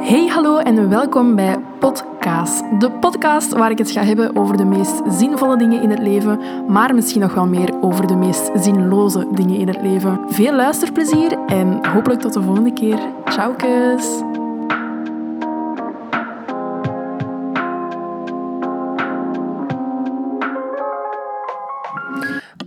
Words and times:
Hey, 0.00 0.26
hallo 0.26 0.58
en 0.58 0.88
welkom 0.88 1.34
bij 1.34 1.58
Podcast. 1.78 2.80
De 2.80 2.90
podcast 2.90 3.52
waar 3.52 3.70
ik 3.70 3.78
het 3.78 3.90
ga 3.90 4.04
hebben 4.04 4.36
over 4.36 4.56
de 4.56 4.64
meest 4.64 5.02
zinvolle 5.08 5.56
dingen 5.56 5.82
in 5.82 5.90
het 5.90 5.98
leven, 5.98 6.40
maar 6.66 6.94
misschien 6.94 7.20
nog 7.20 7.34
wel 7.34 7.46
meer 7.46 7.82
over 7.82 8.06
de 8.06 8.14
meest 8.14 8.50
zinloze 8.54 9.26
dingen 9.32 9.56
in 9.56 9.68
het 9.68 9.82
leven. 9.82 10.32
Veel 10.32 10.54
luisterplezier 10.54 11.38
en 11.46 11.86
hopelijk 11.86 12.20
tot 12.20 12.32
de 12.32 12.42
volgende 12.42 12.72
keer. 12.72 12.98
Ciao, 13.24 13.54
kus! 13.54 14.22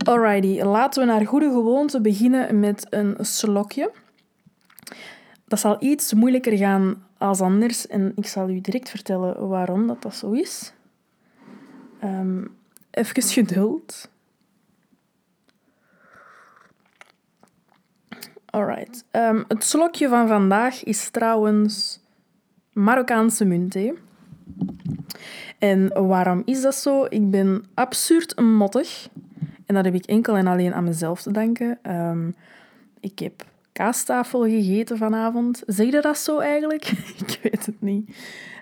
Alrighty, 0.04 0.60
laten 0.62 1.06
we 1.06 1.12
naar 1.12 1.26
goede 1.26 1.50
gewoonte 1.50 2.00
beginnen 2.00 2.60
met 2.60 2.86
een 2.90 3.16
slokje. 3.20 3.90
Dat 5.52 5.60
zal 5.60 5.76
iets 5.80 6.12
moeilijker 6.12 6.56
gaan 6.56 7.10
als 7.22 7.40
anders 7.40 7.86
en 7.86 8.12
ik 8.16 8.26
zal 8.26 8.48
u 8.50 8.60
direct 8.60 8.90
vertellen 8.90 9.48
waarom 9.48 9.86
dat, 9.86 10.02
dat 10.02 10.14
zo 10.14 10.30
is. 10.30 10.72
Um, 12.04 12.56
even 12.90 13.22
geduld. 13.22 14.10
Alright. 18.44 19.04
Um, 19.12 19.44
het 19.48 19.64
slokje 19.64 20.08
van 20.08 20.28
vandaag 20.28 20.84
is 20.84 21.10
trouwens 21.10 22.00
Marokkaanse 22.72 23.44
muntthee. 23.44 23.94
En 25.58 26.06
waarom 26.06 26.42
is 26.44 26.62
dat 26.62 26.74
zo? 26.74 27.04
Ik 27.08 27.30
ben 27.30 27.64
absurd 27.74 28.40
mottig. 28.40 29.08
En 29.66 29.74
dat 29.74 29.84
heb 29.84 29.94
ik 29.94 30.04
enkel 30.04 30.36
en 30.36 30.46
alleen 30.46 30.74
aan 30.74 30.84
mezelf 30.84 31.22
te 31.22 31.30
danken. 31.30 31.78
Um, 31.96 32.34
ik 33.00 33.18
heb 33.18 33.44
kaastafel 33.72 34.42
gegeten 34.42 34.96
vanavond. 34.96 35.62
Zeg 35.66 35.86
je 35.86 36.00
dat 36.00 36.18
zo 36.18 36.38
eigenlijk? 36.38 36.84
ik 37.26 37.38
weet 37.42 37.66
het 37.66 37.80
niet. 37.80 38.16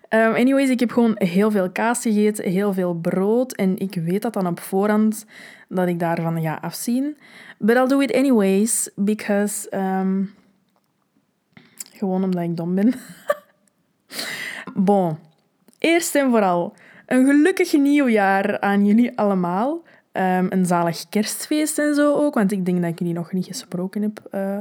Um, 0.08 0.34
anyways, 0.34 0.68
ik 0.68 0.80
heb 0.80 0.90
gewoon 0.90 1.14
heel 1.18 1.50
veel 1.50 1.70
kaas 1.70 2.02
gegeten, 2.02 2.50
heel 2.50 2.72
veel 2.72 2.94
brood. 2.94 3.52
En 3.52 3.78
ik 3.78 3.94
weet 3.94 4.22
dat 4.22 4.32
dan 4.32 4.46
op 4.46 4.60
voorhand 4.60 5.26
dat 5.68 5.88
ik 5.88 5.98
daarvan 5.98 6.42
ga 6.42 6.58
afzien. 6.60 7.16
But 7.58 7.76
I'll 7.76 7.88
do 7.88 8.00
it 8.00 8.14
anyways, 8.14 8.90
because... 8.94 9.76
Um, 9.76 10.34
gewoon 12.00 12.24
omdat 12.24 12.42
ik 12.42 12.56
dom 12.56 12.74
ben. 12.74 12.94
bon. 14.74 15.16
Eerst 15.78 16.14
en 16.14 16.30
vooral, 16.30 16.74
een 17.06 17.26
gelukkig 17.26 17.72
nieuwjaar 17.72 18.60
aan 18.60 18.86
jullie 18.86 19.18
allemaal. 19.18 19.82
Um, 20.12 20.46
een 20.50 20.66
zalig 20.66 21.08
kerstfeest 21.08 21.78
en 21.78 21.94
zo 21.94 22.14
ook, 22.14 22.34
want 22.34 22.52
ik 22.52 22.64
denk 22.64 22.80
dat 22.80 22.90
ik 22.90 22.98
jullie 22.98 23.14
nog 23.14 23.32
niet 23.32 23.46
gesproken 23.46 24.02
heb 24.02 24.28
uh, 24.34 24.58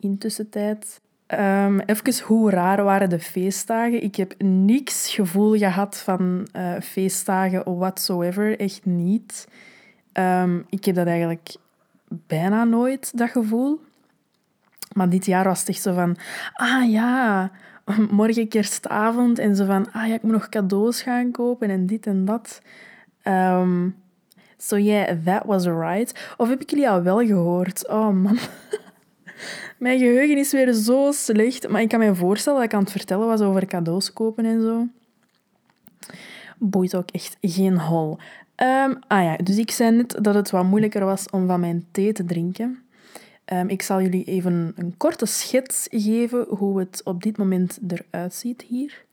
intussen 0.00 0.48
tijd. 0.48 1.00
Um, 1.34 1.80
even, 1.80 2.24
hoe 2.24 2.50
raar 2.50 2.84
waren 2.84 3.08
de 3.08 3.18
feestdagen? 3.18 4.02
Ik 4.02 4.16
heb 4.16 4.34
niks 4.42 5.14
gevoel 5.14 5.56
gehad 5.56 5.96
van 5.96 6.48
uh, 6.56 6.80
feestdagen 6.80 7.76
whatsoever. 7.78 8.58
Echt 8.58 8.84
niet. 8.84 9.48
Um, 10.12 10.64
ik 10.68 10.84
heb 10.84 10.94
dat 10.94 11.06
eigenlijk 11.06 11.54
bijna 12.08 12.64
nooit, 12.64 13.18
dat 13.18 13.30
gevoel. 13.30 13.80
Maar 14.92 15.08
dit 15.08 15.26
jaar 15.26 15.44
was 15.44 15.60
het 15.60 15.68
echt 15.68 15.82
zo 15.82 15.94
van... 15.94 16.16
Ah 16.52 16.90
ja, 16.90 17.50
morgen 18.10 18.48
kerstavond. 18.48 19.38
En 19.38 19.56
zo 19.56 19.64
van... 19.64 19.92
Ah 19.92 20.08
ja, 20.08 20.14
ik 20.14 20.22
moet 20.22 20.32
nog 20.32 20.48
cadeaus 20.48 21.02
gaan 21.02 21.30
kopen 21.30 21.70
en 21.70 21.86
dit 21.86 22.06
en 22.06 22.24
dat. 22.24 22.62
Um, 23.24 23.96
so 24.56 24.78
yeah, 24.78 25.16
that 25.24 25.44
was 25.44 25.66
right. 25.66 26.34
Of 26.36 26.48
heb 26.48 26.60
ik 26.60 26.70
jullie 26.70 26.88
al 26.88 27.02
wel 27.02 27.18
gehoord? 27.18 27.88
Oh 27.88 28.10
man... 28.10 28.38
Mijn 29.78 29.98
geheugen 29.98 30.36
is 30.38 30.52
weer 30.52 30.72
zo 30.72 31.12
slecht. 31.12 31.68
Maar 31.68 31.80
ik 31.80 31.88
kan 31.88 31.98
me 31.98 32.14
voorstellen 32.14 32.58
dat 32.58 32.68
ik 32.68 32.74
aan 32.74 32.82
het 32.82 32.90
vertellen 32.90 33.26
was 33.26 33.40
over 33.40 33.66
cadeaus 33.66 34.12
kopen 34.12 34.44
en 34.44 34.62
zo. 34.62 34.86
Boeit 36.58 36.96
ook 36.96 37.10
echt 37.10 37.36
geen 37.40 37.78
hol. 37.78 38.18
Um, 38.56 38.98
ah 39.06 39.22
ja, 39.22 39.36
dus 39.36 39.58
ik 39.58 39.70
zei 39.70 39.96
net 39.96 40.18
dat 40.20 40.34
het 40.34 40.50
wat 40.50 40.64
moeilijker 40.64 41.04
was 41.04 41.30
om 41.30 41.46
van 41.46 41.60
mijn 41.60 41.86
thee 41.90 42.12
te 42.12 42.24
drinken. 42.24 42.82
Um, 43.52 43.68
ik 43.68 43.82
zal 43.82 44.02
jullie 44.02 44.24
even 44.24 44.72
een 44.76 44.96
korte 44.96 45.26
schets 45.26 45.86
geven 45.90 46.46
hoe 46.48 46.78
het 46.78 47.00
op 47.04 47.22
dit 47.22 47.36
moment 47.36 47.78
eruit 47.88 48.34
ziet 48.34 48.62
hier. 48.62 49.04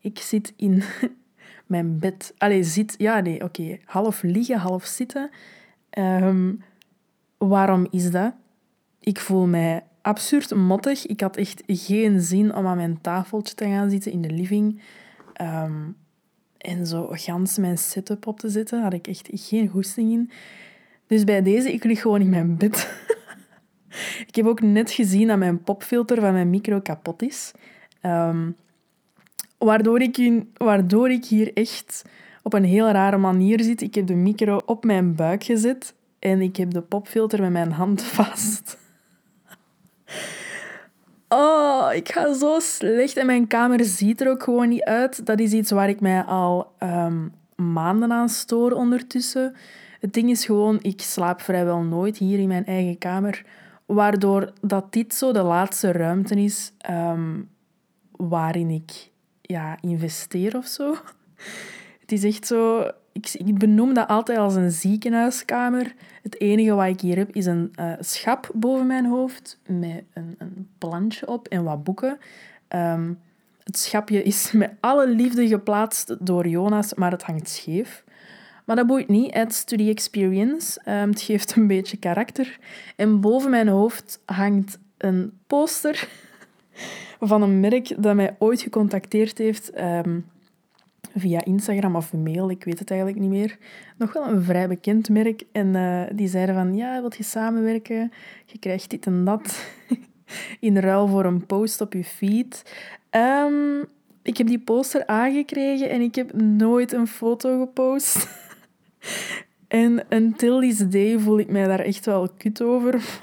Ik 0.00 0.18
zit 0.18 0.52
in 0.56 0.82
mijn 1.66 1.98
bed. 1.98 2.34
Allee, 2.38 2.62
zit... 2.62 2.94
Ja, 2.98 3.20
nee, 3.20 3.44
oké. 3.44 3.78
Half 3.84 4.22
liggen, 4.22 4.58
half 4.58 4.84
zitten. 4.84 5.30
Um, 5.98 6.62
waarom 7.38 7.86
is 7.90 8.10
dat? 8.10 8.32
Ik 9.00 9.20
voel 9.20 9.46
mij 9.46 9.82
absurd 10.02 10.54
mottig. 10.54 11.06
Ik 11.06 11.20
had 11.20 11.36
echt 11.36 11.62
geen 11.66 12.20
zin 12.20 12.54
om 12.54 12.66
aan 12.66 12.76
mijn 12.76 13.00
tafeltje 13.00 13.54
te 13.54 13.64
gaan 13.64 13.90
zitten 13.90 14.12
in 14.12 14.22
de 14.22 14.30
living. 14.30 14.80
Um, 15.42 15.96
en 16.58 16.86
zo 16.86 17.08
gans 17.10 17.58
mijn 17.58 17.78
setup 17.78 18.26
op 18.26 18.40
te 18.40 18.48
zetten. 18.48 18.82
had 18.82 18.92
ik 18.92 19.06
echt 19.06 19.28
geen 19.32 19.68
goesting 19.68 20.12
in. 20.12 20.30
Dus 21.06 21.24
bij 21.24 21.42
deze, 21.42 21.72
ik 21.72 21.84
lig 21.84 22.00
gewoon 22.00 22.20
in 22.20 22.28
mijn 22.28 22.56
bed. 22.56 22.90
ik 24.28 24.34
heb 24.34 24.46
ook 24.46 24.60
net 24.60 24.90
gezien 24.90 25.28
dat 25.28 25.38
mijn 25.38 25.62
popfilter 25.62 26.20
van 26.20 26.32
mijn 26.32 26.50
micro 26.50 26.80
kapot 26.80 27.22
is. 27.22 27.52
Um, 28.02 28.56
waardoor, 29.58 30.00
ik 30.00 30.16
in, 30.16 30.50
waardoor 30.56 31.10
ik 31.10 31.24
hier 31.24 31.52
echt 31.52 32.04
op 32.42 32.52
een 32.52 32.64
heel 32.64 32.90
rare 32.90 33.16
manier 33.16 33.62
zit. 33.62 33.80
Ik 33.80 33.94
heb 33.94 34.06
de 34.06 34.14
micro 34.14 34.60
op 34.66 34.84
mijn 34.84 35.14
buik 35.14 35.44
gezet 35.44 35.94
en 36.18 36.40
ik 36.40 36.56
heb 36.56 36.70
de 36.70 36.80
popfilter 36.80 37.40
met 37.40 37.50
mijn 37.50 37.72
hand 37.72 38.02
vast. 38.16 38.78
Oh, 41.32 41.90
ik 41.94 42.12
ga 42.12 42.32
zo 42.32 42.58
slecht 42.60 43.16
en 43.16 43.26
mijn 43.26 43.46
kamer 43.46 43.84
ziet 43.84 44.20
er 44.20 44.30
ook 44.30 44.42
gewoon 44.42 44.68
niet 44.68 44.82
uit. 44.82 45.26
Dat 45.26 45.40
is 45.40 45.52
iets 45.52 45.70
waar 45.70 45.88
ik 45.88 46.00
mij 46.00 46.22
al 46.22 46.72
um, 46.82 47.32
maanden 47.56 48.12
aan 48.12 48.28
stoor 48.28 48.72
ondertussen. 48.72 49.54
Het 50.00 50.12
ding 50.12 50.30
is 50.30 50.44
gewoon, 50.44 50.78
ik 50.82 51.00
slaap 51.00 51.40
vrijwel 51.40 51.82
nooit 51.82 52.16
hier 52.16 52.38
in 52.38 52.48
mijn 52.48 52.66
eigen 52.66 52.98
kamer. 52.98 53.44
Waardoor 53.86 54.52
dat 54.60 54.92
dit 54.92 55.14
zo 55.14 55.32
de 55.32 55.42
laatste 55.42 55.92
ruimte 55.92 56.34
is 56.34 56.72
um, 56.90 57.48
waarin 58.10 58.70
ik 58.70 59.10
ja, 59.40 59.78
investeer 59.80 60.56
of 60.56 60.66
zo. 60.66 60.94
Het 62.00 62.12
is 62.12 62.24
echt 62.24 62.46
zo 62.46 62.90
ik, 63.12 63.30
ik 63.32 63.58
benoem 63.58 63.94
dat 63.94 64.08
altijd 64.08 64.38
als 64.38 64.54
een 64.54 64.70
ziekenhuiskamer. 64.70 65.94
Het 66.22 66.40
enige 66.40 66.74
wat 66.74 66.86
ik 66.86 67.00
hier 67.00 67.16
heb 67.16 67.34
is 67.34 67.46
een 67.46 67.72
uh, 67.80 67.92
schap 68.00 68.50
boven 68.54 68.86
mijn 68.86 69.06
hoofd 69.06 69.58
met 69.66 70.02
een, 70.12 70.34
een 70.38 70.68
plantje 70.78 71.28
op 71.28 71.48
en 71.48 71.64
wat 71.64 71.84
boeken. 71.84 72.18
Um, 72.68 73.18
het 73.64 73.78
schapje 73.78 74.22
is 74.22 74.52
met 74.52 74.72
alle 74.80 75.08
liefde 75.08 75.48
geplaatst 75.48 76.16
door 76.26 76.46
Jonas, 76.46 76.94
maar 76.94 77.10
het 77.10 77.22
hangt 77.22 77.48
scheef. 77.48 78.04
Maar 78.64 78.76
dat 78.76 78.86
boeit 78.86 79.08
niet, 79.08 79.66
to 79.66 79.76
the 79.76 79.88
experience. 79.88 80.80
Um, 80.84 81.10
het 81.10 81.20
geeft 81.20 81.56
een 81.56 81.66
beetje 81.66 81.96
karakter. 81.96 82.58
En 82.96 83.20
boven 83.20 83.50
mijn 83.50 83.68
hoofd 83.68 84.20
hangt 84.24 84.78
een 84.96 85.38
poster 85.46 86.08
van 87.20 87.42
een 87.42 87.60
merk 87.60 88.02
dat 88.02 88.14
mij 88.14 88.36
ooit 88.38 88.62
gecontacteerd 88.62 89.38
heeft... 89.38 89.80
Um, 89.80 90.24
via 91.14 91.44
Instagram 91.44 91.96
of 91.96 92.12
mail, 92.12 92.50
ik 92.50 92.64
weet 92.64 92.78
het 92.78 92.90
eigenlijk 92.90 93.20
niet 93.20 93.30
meer. 93.30 93.58
Nog 93.96 94.12
wel 94.12 94.28
een 94.28 94.42
vrij 94.42 94.68
bekend 94.68 95.08
merk. 95.08 95.42
En 95.52 95.66
uh, 95.74 96.02
die 96.12 96.28
zeiden 96.28 96.54
van, 96.54 96.76
ja, 96.76 97.00
wilt 97.00 97.16
je 97.16 97.22
samenwerken? 97.22 98.12
Je 98.46 98.58
krijgt 98.58 98.90
dit 98.90 99.06
en 99.06 99.24
dat 99.24 99.66
in 100.60 100.78
ruil 100.78 101.08
voor 101.08 101.24
een 101.24 101.46
post 101.46 101.80
op 101.80 101.92
je 101.92 102.04
feed. 102.04 102.74
Um, 103.10 103.84
ik 104.22 104.36
heb 104.36 104.46
die 104.46 104.58
poster 104.58 105.06
aangekregen 105.06 105.90
en 105.90 106.00
ik 106.00 106.14
heb 106.14 106.32
nooit 106.40 106.92
een 106.92 107.06
foto 107.06 107.60
gepost. 107.60 108.28
en 109.68 110.02
until 110.10 110.60
this 110.60 110.78
day 110.78 111.18
voel 111.18 111.38
ik 111.38 111.50
mij 111.50 111.66
daar 111.66 111.80
echt 111.80 112.06
wel 112.06 112.28
kut 112.36 112.62
over. 112.62 113.20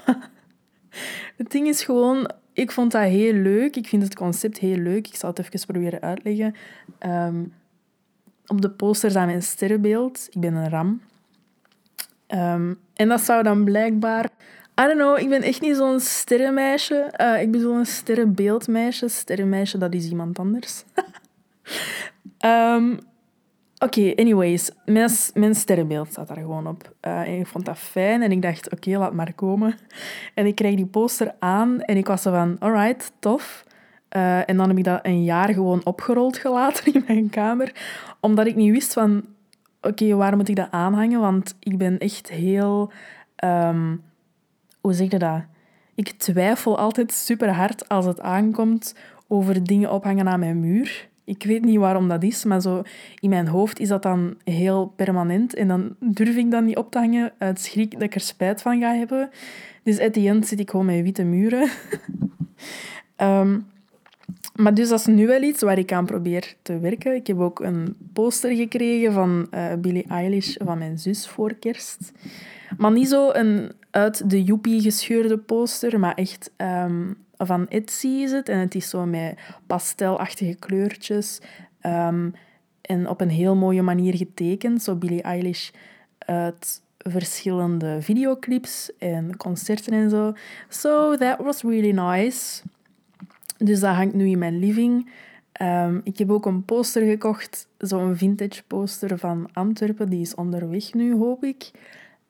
het 1.36 1.50
ding 1.50 1.66
is 1.66 1.84
gewoon, 1.84 2.30
ik 2.52 2.70
vond 2.70 2.92
dat 2.92 3.02
heel 3.02 3.32
leuk. 3.32 3.76
Ik 3.76 3.86
vind 3.86 4.02
het 4.02 4.14
concept 4.14 4.58
heel 4.58 4.76
leuk. 4.76 5.06
Ik 5.06 5.14
zal 5.14 5.30
het 5.30 5.38
even 5.38 5.66
proberen 5.66 6.00
uitleggen. 6.00 6.54
Um, 7.06 7.52
op 8.48 8.60
de 8.62 8.70
poster 8.70 9.10
staat 9.10 9.26
mijn 9.26 9.42
sterrenbeeld. 9.42 10.26
Ik 10.30 10.40
ben 10.40 10.54
een 10.54 10.68
ram. 10.68 11.00
Um, 12.28 12.78
en 12.94 13.08
dat 13.08 13.20
zou 13.20 13.42
dan 13.42 13.64
blijkbaar... 13.64 14.24
I 14.80 14.84
don't 14.84 14.98
know, 14.98 15.18
ik 15.18 15.28
ben 15.28 15.42
echt 15.42 15.60
niet 15.60 15.76
zo'n 15.76 16.00
sterrenmeisje. 16.00 17.14
Uh, 17.20 17.42
ik 17.42 17.50
ben 17.50 17.60
zo'n 17.60 17.84
sterrenbeeldmeisje. 17.84 19.08
Sterrenmeisje, 19.08 19.78
dat 19.78 19.94
is 19.94 20.08
iemand 20.08 20.38
anders. 20.38 20.84
um, 22.44 22.98
Oké, 23.78 24.12
anyways. 24.16 24.70
Mijn, 24.84 25.10
mijn 25.34 25.54
sterrenbeeld 25.54 26.10
staat 26.10 26.28
daar 26.28 26.36
gewoon 26.36 26.66
op. 26.66 26.94
Uh, 27.06 27.20
en 27.20 27.38
ik 27.38 27.46
vond 27.46 27.64
dat 27.64 27.78
fijn 27.78 28.22
en 28.22 28.32
ik 28.32 28.42
dacht, 28.42 28.72
oké, 28.72 28.98
laat 28.98 29.12
maar 29.12 29.32
komen. 29.34 29.78
En 30.34 30.46
ik 30.46 30.54
kreeg 30.54 30.74
die 30.74 30.86
poster 30.86 31.34
aan 31.38 31.80
en 31.80 31.96
ik 31.96 32.06
was 32.06 32.22
zo 32.22 32.30
van, 32.30 32.56
alright, 32.58 33.12
tof. 33.18 33.64
Uh, 34.16 34.48
en 34.48 34.56
dan 34.56 34.68
heb 34.68 34.78
ik 34.78 34.84
dat 34.84 35.00
een 35.02 35.24
jaar 35.24 35.48
gewoon 35.52 35.84
opgerold 35.84 36.38
gelaten 36.38 36.92
in 36.94 37.04
mijn 37.06 37.30
kamer 37.30 37.72
omdat 38.20 38.46
ik 38.46 38.56
niet 38.56 38.72
wist 38.72 38.92
van, 38.92 39.24
oké, 39.82 40.14
waar 40.14 40.36
moet 40.36 40.48
ik 40.48 40.56
dat 40.56 40.70
aanhangen? 40.70 41.20
Want 41.20 41.56
ik 41.60 41.78
ben 41.78 41.98
echt 41.98 42.30
heel, 42.30 42.92
um, 43.44 44.02
hoe 44.80 44.92
zeg 44.92 45.10
je 45.10 45.18
dat? 45.18 45.42
Ik 45.94 46.10
twijfel 46.10 46.78
altijd 46.78 47.12
super 47.12 47.50
hard 47.50 47.88
als 47.88 48.04
het 48.04 48.20
aankomt 48.20 48.94
over 49.28 49.64
dingen 49.64 49.92
ophangen 49.92 50.28
aan 50.28 50.40
mijn 50.40 50.60
muur. 50.60 51.08
Ik 51.24 51.42
weet 51.42 51.64
niet 51.64 51.78
waarom 51.78 52.08
dat 52.08 52.22
is, 52.22 52.44
maar 52.44 52.60
zo 52.60 52.82
in 53.18 53.28
mijn 53.30 53.48
hoofd 53.48 53.78
is 53.78 53.88
dat 53.88 54.02
dan 54.02 54.36
heel 54.44 54.92
permanent. 54.96 55.54
En 55.54 55.68
dan 55.68 55.96
durf 56.00 56.36
ik 56.36 56.50
dat 56.50 56.64
niet 56.64 56.76
op 56.76 56.90
te 56.90 56.98
hangen 56.98 57.32
uit 57.38 57.60
schrik 57.60 57.92
dat 57.92 58.02
ik 58.02 58.14
er 58.14 58.20
spijt 58.20 58.62
van 58.62 58.80
ga 58.80 58.94
hebben. 58.94 59.30
Dus 59.82 60.00
at 60.00 60.12
the 60.12 60.28
end 60.28 60.46
zit 60.46 60.60
ik 60.60 60.70
gewoon 60.70 60.86
met 60.86 61.02
witte 61.02 61.24
muren. 61.24 61.70
um, 63.16 63.66
maar 64.58 64.74
dus 64.74 64.88
dat 64.88 64.98
is 64.98 65.06
nu 65.06 65.26
wel 65.26 65.42
iets 65.42 65.62
waar 65.62 65.78
ik 65.78 65.92
aan 65.92 66.06
probeer 66.06 66.54
te 66.62 66.78
werken. 66.78 67.14
Ik 67.14 67.26
heb 67.26 67.38
ook 67.38 67.60
een 67.60 67.96
poster 68.12 68.56
gekregen 68.56 69.12
van 69.12 69.46
uh, 69.50 69.72
Billie 69.78 70.06
Eilish 70.08 70.56
van 70.64 70.78
mijn 70.78 70.98
zus 70.98 71.28
voor 71.28 71.54
kerst. 71.54 72.12
Maar 72.78 72.92
niet 72.92 73.08
zo 73.08 73.30
een 73.32 73.72
uit 73.90 74.30
de 74.30 74.42
joepie 74.42 74.80
gescheurde 74.80 75.38
poster, 75.38 76.00
maar 76.00 76.14
echt 76.14 76.50
um, 76.56 77.16
van 77.36 77.68
Etsy 77.68 78.06
is 78.06 78.30
het. 78.30 78.48
En 78.48 78.58
het 78.58 78.74
is 78.74 78.88
zo 78.88 79.06
met 79.06 79.38
pastelachtige 79.66 80.54
kleurtjes. 80.54 81.40
Um, 81.82 82.34
en 82.80 83.08
op 83.08 83.20
een 83.20 83.30
heel 83.30 83.56
mooie 83.56 83.82
manier 83.82 84.16
getekend. 84.16 84.82
Zo 84.82 84.94
Billie 84.94 85.22
Eilish 85.22 85.70
uit 86.18 86.82
verschillende 86.98 87.98
videoclips 88.00 88.90
en 88.98 89.36
concerten 89.36 89.92
en 89.92 90.10
zo. 90.10 90.32
So 90.68 91.16
that 91.16 91.38
was 91.38 91.62
really 91.62 91.90
nice. 91.90 92.62
Dus 93.58 93.80
dat 93.80 93.94
hangt 93.94 94.14
nu 94.14 94.28
in 94.28 94.38
mijn 94.38 94.58
living. 94.58 95.10
Um, 95.62 96.00
ik 96.04 96.18
heb 96.18 96.30
ook 96.30 96.46
een 96.46 96.64
poster 96.64 97.02
gekocht, 97.02 97.68
zo'n 97.78 98.16
vintage 98.16 98.62
poster 98.66 99.18
van 99.18 99.48
Antwerpen. 99.52 100.08
Die 100.08 100.20
is 100.20 100.34
onderweg 100.34 100.94
nu, 100.94 101.14
hoop 101.14 101.44
ik. 101.44 101.70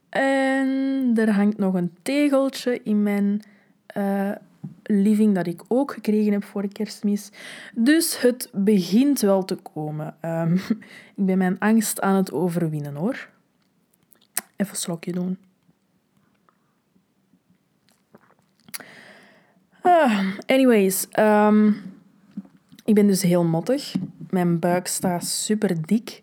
En 0.09 1.13
er 1.17 1.31
hangt 1.31 1.59
nog 1.59 1.75
een 1.75 1.93
tegeltje 2.03 2.81
in 2.83 3.03
mijn 3.03 3.43
uh, 3.97 4.31
living 4.83 5.35
dat 5.35 5.47
ik 5.47 5.63
ook 5.69 5.93
gekregen 5.93 6.33
heb 6.33 6.45
voor 6.45 6.73
kerstmis. 6.73 7.31
Dus 7.75 8.21
het 8.21 8.51
begint 8.53 9.21
wel 9.21 9.45
te 9.45 9.55
komen. 9.55 10.17
Um, 10.23 10.53
ik 11.19 11.27
ben 11.27 11.39
mijn 11.39 11.59
angst 11.59 12.01
aan 12.01 12.15
het 12.15 12.33
overwinnen 12.33 12.95
hoor. 12.95 13.29
Even 14.57 14.73
een 14.73 14.81
slokje 14.81 15.13
doen. 15.13 15.39
Ah, 19.89 20.23
anyways, 20.47 21.07
um, 21.19 21.77
ik 22.85 22.95
ben 22.95 23.07
dus 23.07 23.23
heel 23.23 23.45
mottig. 23.45 23.95
Mijn 24.31 24.59
buik 24.59 24.87
staat 24.87 25.25
super 25.25 25.87
dik. 25.87 26.21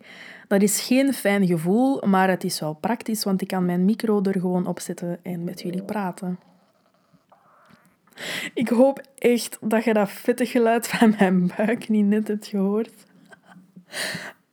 Dat 0.48 0.62
is 0.62 0.80
geen 0.80 1.12
fijn 1.12 1.46
gevoel, 1.46 2.02
maar 2.06 2.28
het 2.28 2.44
is 2.44 2.60
wel 2.60 2.74
praktisch, 2.74 3.24
want 3.24 3.42
ik 3.42 3.48
kan 3.48 3.64
mijn 3.64 3.84
micro 3.84 4.22
er 4.22 4.40
gewoon 4.40 4.66
op 4.66 4.80
zetten 4.80 5.18
en 5.22 5.44
met 5.44 5.62
jullie 5.62 5.82
praten. 5.82 6.38
Ik 8.54 8.68
hoop 8.68 9.00
echt 9.18 9.58
dat 9.60 9.84
je 9.84 9.92
dat 9.92 10.10
vette 10.10 10.46
geluid 10.46 10.88
van 10.88 11.14
mijn 11.18 11.50
buik 11.56 11.88
niet 11.88 12.06
net 12.06 12.28
hebt 12.28 12.46
gehoord. 12.46 13.04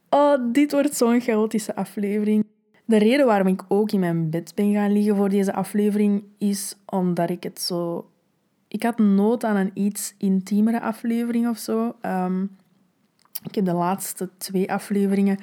Oh, 0.10 0.52
dit 0.52 0.72
wordt 0.72 0.96
zo'n 0.96 1.22
chaotische 1.22 1.76
aflevering. 1.76 2.46
De 2.86 2.98
reden 2.98 3.26
waarom 3.26 3.48
ik 3.48 3.62
ook 3.68 3.92
in 3.92 4.00
mijn 4.00 4.30
bed 4.30 4.52
ben 4.56 4.74
gaan 4.74 4.92
liggen 4.92 5.16
voor 5.16 5.30
deze 5.30 5.54
aflevering 5.54 6.24
is 6.38 6.76
omdat 6.86 7.30
ik 7.30 7.44
het 7.44 7.62
zo 7.62 8.08
ik 8.74 8.84
had 8.84 8.98
nood 9.00 9.44
aan 9.44 9.56
een 9.56 9.72
iets 9.74 10.14
intiemere 10.18 10.82
aflevering 10.82 11.48
of 11.50 11.58
zo. 11.58 11.96
Ehm, 12.02 12.44
ik 13.44 13.56
heb 13.56 13.66
de 13.66 13.74
laatste 13.74 14.30
twee 14.38 14.72
afleveringen 14.72 15.38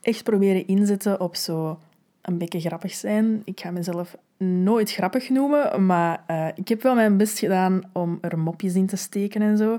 echt 0.00 0.24
proberen 0.24 0.66
inzetten 0.66 1.20
op 1.20 1.36
zo 1.36 1.78
een 2.22 2.38
beetje 2.38 2.60
grappig 2.60 2.92
zijn. 2.92 3.42
Ik 3.44 3.60
ga 3.60 3.70
mezelf 3.70 4.16
nooit 4.36 4.92
grappig 4.92 5.28
noemen, 5.28 5.86
maar 5.86 6.24
uh, 6.30 6.48
ik 6.54 6.68
heb 6.68 6.82
wel 6.82 6.94
mijn 6.94 7.16
best 7.16 7.38
gedaan 7.38 7.82
om 7.92 8.18
er 8.20 8.38
mopjes 8.38 8.74
in 8.74 8.86
te 8.86 8.96
steken 8.96 9.42
en 9.42 9.56
zo. 9.56 9.78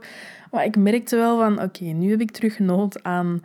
Maar 0.52 0.66
ik 0.66 0.78
merkte 0.78 1.16
wel 1.16 1.38
van, 1.38 1.62
oké, 1.62 1.84
nu 1.84 2.10
heb 2.10 2.22
ik 2.22 2.32
terug 2.32 2.60
nood 2.60 3.04
aan 3.04 3.44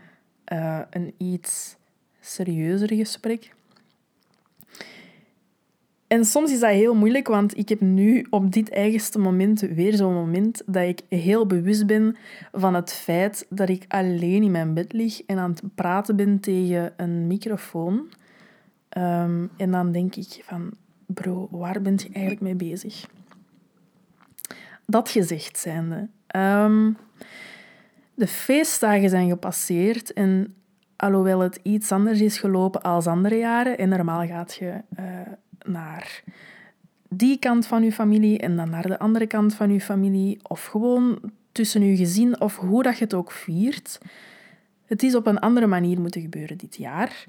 uh, 0.52 0.80
een 0.90 1.14
iets 1.16 1.76
serieuzer 2.20 2.94
gesprek. 2.94 3.54
En 6.12 6.24
soms 6.24 6.52
is 6.52 6.60
dat 6.60 6.70
heel 6.70 6.94
moeilijk, 6.94 7.28
want 7.28 7.58
ik 7.58 7.68
heb 7.68 7.80
nu 7.80 8.26
op 8.30 8.52
dit 8.52 8.70
eigenste 8.70 9.18
moment 9.18 9.60
weer 9.60 9.94
zo'n 9.94 10.14
moment 10.14 10.62
dat 10.66 10.82
ik 10.82 11.00
heel 11.08 11.46
bewust 11.46 11.86
ben 11.86 12.16
van 12.52 12.74
het 12.74 12.92
feit 12.92 13.46
dat 13.48 13.68
ik 13.68 13.84
alleen 13.88 14.42
in 14.42 14.50
mijn 14.50 14.74
bed 14.74 14.92
lig 14.92 15.22
en 15.26 15.38
aan 15.38 15.50
het 15.50 15.62
praten 15.74 16.16
ben 16.16 16.40
tegen 16.40 16.92
een 16.96 17.26
microfoon. 17.26 17.94
Um, 18.98 19.50
en 19.56 19.70
dan 19.70 19.92
denk 19.92 20.14
ik 20.14 20.42
van, 20.44 20.70
bro, 21.06 21.48
waar 21.50 21.82
ben 21.82 21.94
je 21.96 22.08
eigenlijk 22.12 22.40
mee 22.40 22.54
bezig? 22.54 23.06
Dat 24.86 25.08
gezegd 25.08 25.58
zijnde. 25.58 26.08
Um, 26.36 26.96
de 28.14 28.26
feestdagen 28.26 29.08
zijn 29.08 29.28
gepasseerd 29.28 30.12
en 30.12 30.54
alhoewel 30.96 31.40
het 31.40 31.60
iets 31.62 31.92
anders 31.92 32.20
is 32.20 32.38
gelopen 32.38 32.82
als 32.82 33.06
andere 33.06 33.36
jaren, 33.36 33.78
en 33.78 33.88
normaal 33.88 34.26
gaat 34.26 34.54
je... 34.54 34.80
Uh, 34.98 35.04
naar 35.66 36.22
die 37.08 37.38
kant 37.38 37.66
van 37.66 37.84
je 37.84 37.92
familie 37.92 38.38
en 38.38 38.56
dan 38.56 38.70
naar 38.70 38.86
de 38.86 38.98
andere 38.98 39.26
kant 39.26 39.54
van 39.54 39.72
je 39.72 39.80
familie. 39.80 40.38
Of 40.42 40.66
gewoon 40.66 41.20
tussen 41.52 41.82
je 41.82 41.96
gezin 41.96 42.40
of 42.40 42.56
hoe 42.56 42.82
dat 42.82 42.98
je 42.98 43.04
het 43.04 43.14
ook 43.14 43.30
viert. 43.30 44.00
Het 44.86 45.02
is 45.02 45.14
op 45.14 45.26
een 45.26 45.38
andere 45.38 45.66
manier 45.66 46.00
moeten 46.00 46.20
gebeuren 46.20 46.56
dit 46.56 46.76
jaar. 46.76 47.26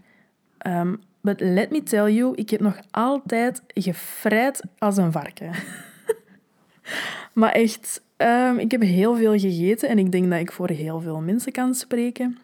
Um, 0.68 1.02
but 1.22 1.40
let 1.40 1.72
me 1.72 1.84
tell 1.84 2.12
you, 2.12 2.36
ik 2.36 2.50
heb 2.50 2.60
nog 2.60 2.80
altijd 2.92 3.62
gefrijd 3.68 4.64
als 4.78 4.98
een 4.98 5.12
varken. 5.12 5.52
maar 7.34 7.52
echt, 7.52 8.02
um, 8.18 8.60
ik 8.60 8.72
heb 8.72 8.82
heel 8.82 9.16
veel 9.16 9.40
gegeten 9.40 9.90
en 9.90 9.98
ik 10.00 10.12
denk 10.12 10.30
dat 10.30 10.40
ik 10.40 10.52
voor 10.52 10.70
heel 10.70 11.02
veel 11.02 11.22
mensen 11.22 11.52
kan 11.52 11.76
spreken. 11.76 12.38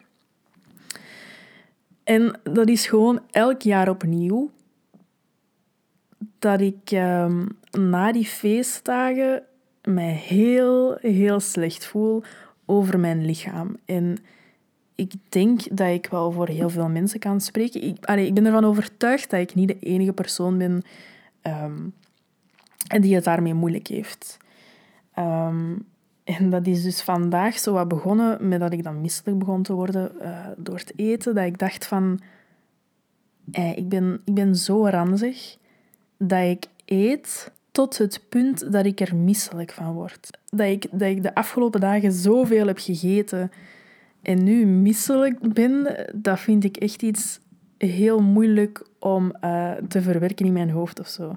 En 2.04 2.40
dat 2.42 2.68
is 2.68 2.86
gewoon 2.86 3.20
elk 3.30 3.62
jaar 3.62 3.88
opnieuw 3.88 4.50
dat 6.38 6.60
ik 6.60 6.90
um, 6.90 7.48
na 7.70 8.12
die 8.12 8.26
feestdagen 8.26 9.42
mij 9.82 10.12
heel, 10.12 10.96
heel 11.00 11.40
slecht 11.40 11.86
voel 11.86 12.22
over 12.66 13.00
mijn 13.00 13.24
lichaam. 13.24 13.76
En 13.84 14.18
ik 14.94 15.12
denk 15.28 15.76
dat 15.76 15.88
ik 15.88 16.06
wel 16.06 16.32
voor 16.32 16.48
heel 16.48 16.70
veel 16.70 16.88
mensen 16.88 17.18
kan 17.18 17.40
spreken. 17.40 17.82
Ik, 17.82 18.04
allee, 18.04 18.26
ik 18.26 18.34
ben 18.34 18.46
ervan 18.46 18.64
overtuigd 18.64 19.30
dat 19.30 19.40
ik 19.40 19.54
niet 19.54 19.68
de 19.68 19.78
enige 19.78 20.12
persoon 20.12 20.58
ben 20.58 20.82
um, 21.42 21.94
die 23.00 23.14
het 23.14 23.24
daarmee 23.24 23.54
moeilijk 23.54 23.86
heeft. 23.86 24.36
Um, 25.18 25.86
en 26.24 26.50
dat 26.50 26.66
is 26.66 26.82
dus 26.82 27.02
vandaag 27.02 27.58
zo 27.58 27.72
wat 27.72 27.88
begonnen 27.88 28.48
met 28.48 28.60
dat 28.60 28.72
ik 28.72 28.82
dan 28.82 29.00
misselijk 29.00 29.38
begon 29.38 29.62
te 29.62 29.72
worden 29.72 30.12
uh, 30.22 30.46
door 30.56 30.76
het 30.76 30.92
eten. 30.96 31.34
Dat 31.34 31.44
ik 31.44 31.58
dacht 31.58 31.86
van, 31.86 32.20
ik, 33.74 33.88
ben, 33.88 34.20
ik 34.24 34.34
ben 34.34 34.56
zo 34.56 34.86
ranzig 34.86 35.56
dat 36.22 36.42
ik 36.42 36.66
eet 36.84 37.52
tot 37.70 37.98
het 37.98 38.20
punt 38.28 38.72
dat 38.72 38.84
ik 38.84 39.00
er 39.00 39.16
misselijk 39.16 39.72
van 39.72 39.92
word. 39.92 40.38
Dat 40.48 40.66
ik, 40.66 40.86
dat 40.90 41.08
ik 41.08 41.22
de 41.22 41.34
afgelopen 41.34 41.80
dagen 41.80 42.12
zoveel 42.12 42.66
heb 42.66 42.78
gegeten 42.78 43.50
en 44.22 44.44
nu 44.44 44.66
misselijk 44.66 45.52
ben, 45.52 46.06
dat 46.14 46.40
vind 46.40 46.64
ik 46.64 46.76
echt 46.76 47.02
iets 47.02 47.40
heel 47.78 48.22
moeilijk 48.22 48.86
om 48.98 49.32
uh, 49.44 49.72
te 49.88 50.02
verwerken 50.02 50.46
in 50.46 50.52
mijn 50.52 50.70
hoofd 50.70 51.00
of 51.00 51.08
zo. 51.08 51.36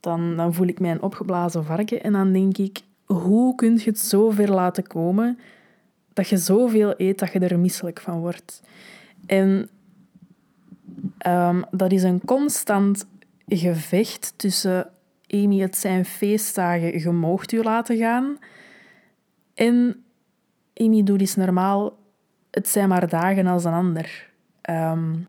Dan, 0.00 0.36
dan 0.36 0.54
voel 0.54 0.66
ik 0.66 0.80
mij 0.80 0.90
een 0.90 1.02
opgeblazen 1.02 1.64
varken 1.64 2.02
en 2.02 2.12
dan 2.12 2.32
denk 2.32 2.58
ik, 2.58 2.80
hoe 3.04 3.54
kun 3.54 3.76
je 3.76 3.84
het 3.84 3.98
zo 3.98 4.30
ver 4.30 4.50
laten 4.50 4.86
komen 4.86 5.38
dat 6.12 6.28
je 6.28 6.36
zoveel 6.36 6.94
eet 6.96 7.18
dat 7.18 7.32
je 7.32 7.38
er 7.38 7.58
misselijk 7.58 8.00
van 8.00 8.20
wordt? 8.20 8.62
En 9.26 9.68
um, 11.26 11.64
dat 11.70 11.92
is 11.92 12.02
een 12.02 12.24
constant 12.24 13.06
gevecht 13.56 14.32
tussen 14.36 14.90
Amy, 15.26 15.58
het 15.58 15.76
zijn 15.76 16.04
feestdagen, 16.04 17.00
je 17.00 17.10
moogt 17.10 17.52
u 17.52 17.62
laten 17.62 17.96
gaan. 17.96 18.38
En 19.54 20.04
Amy, 20.74 21.02
doe 21.02 21.18
eens 21.18 21.36
normaal, 21.36 21.98
het 22.50 22.68
zijn 22.68 22.88
maar 22.88 23.08
dagen 23.08 23.46
als 23.46 23.64
een 23.64 23.72
ander. 23.72 24.28
Um, 24.70 25.28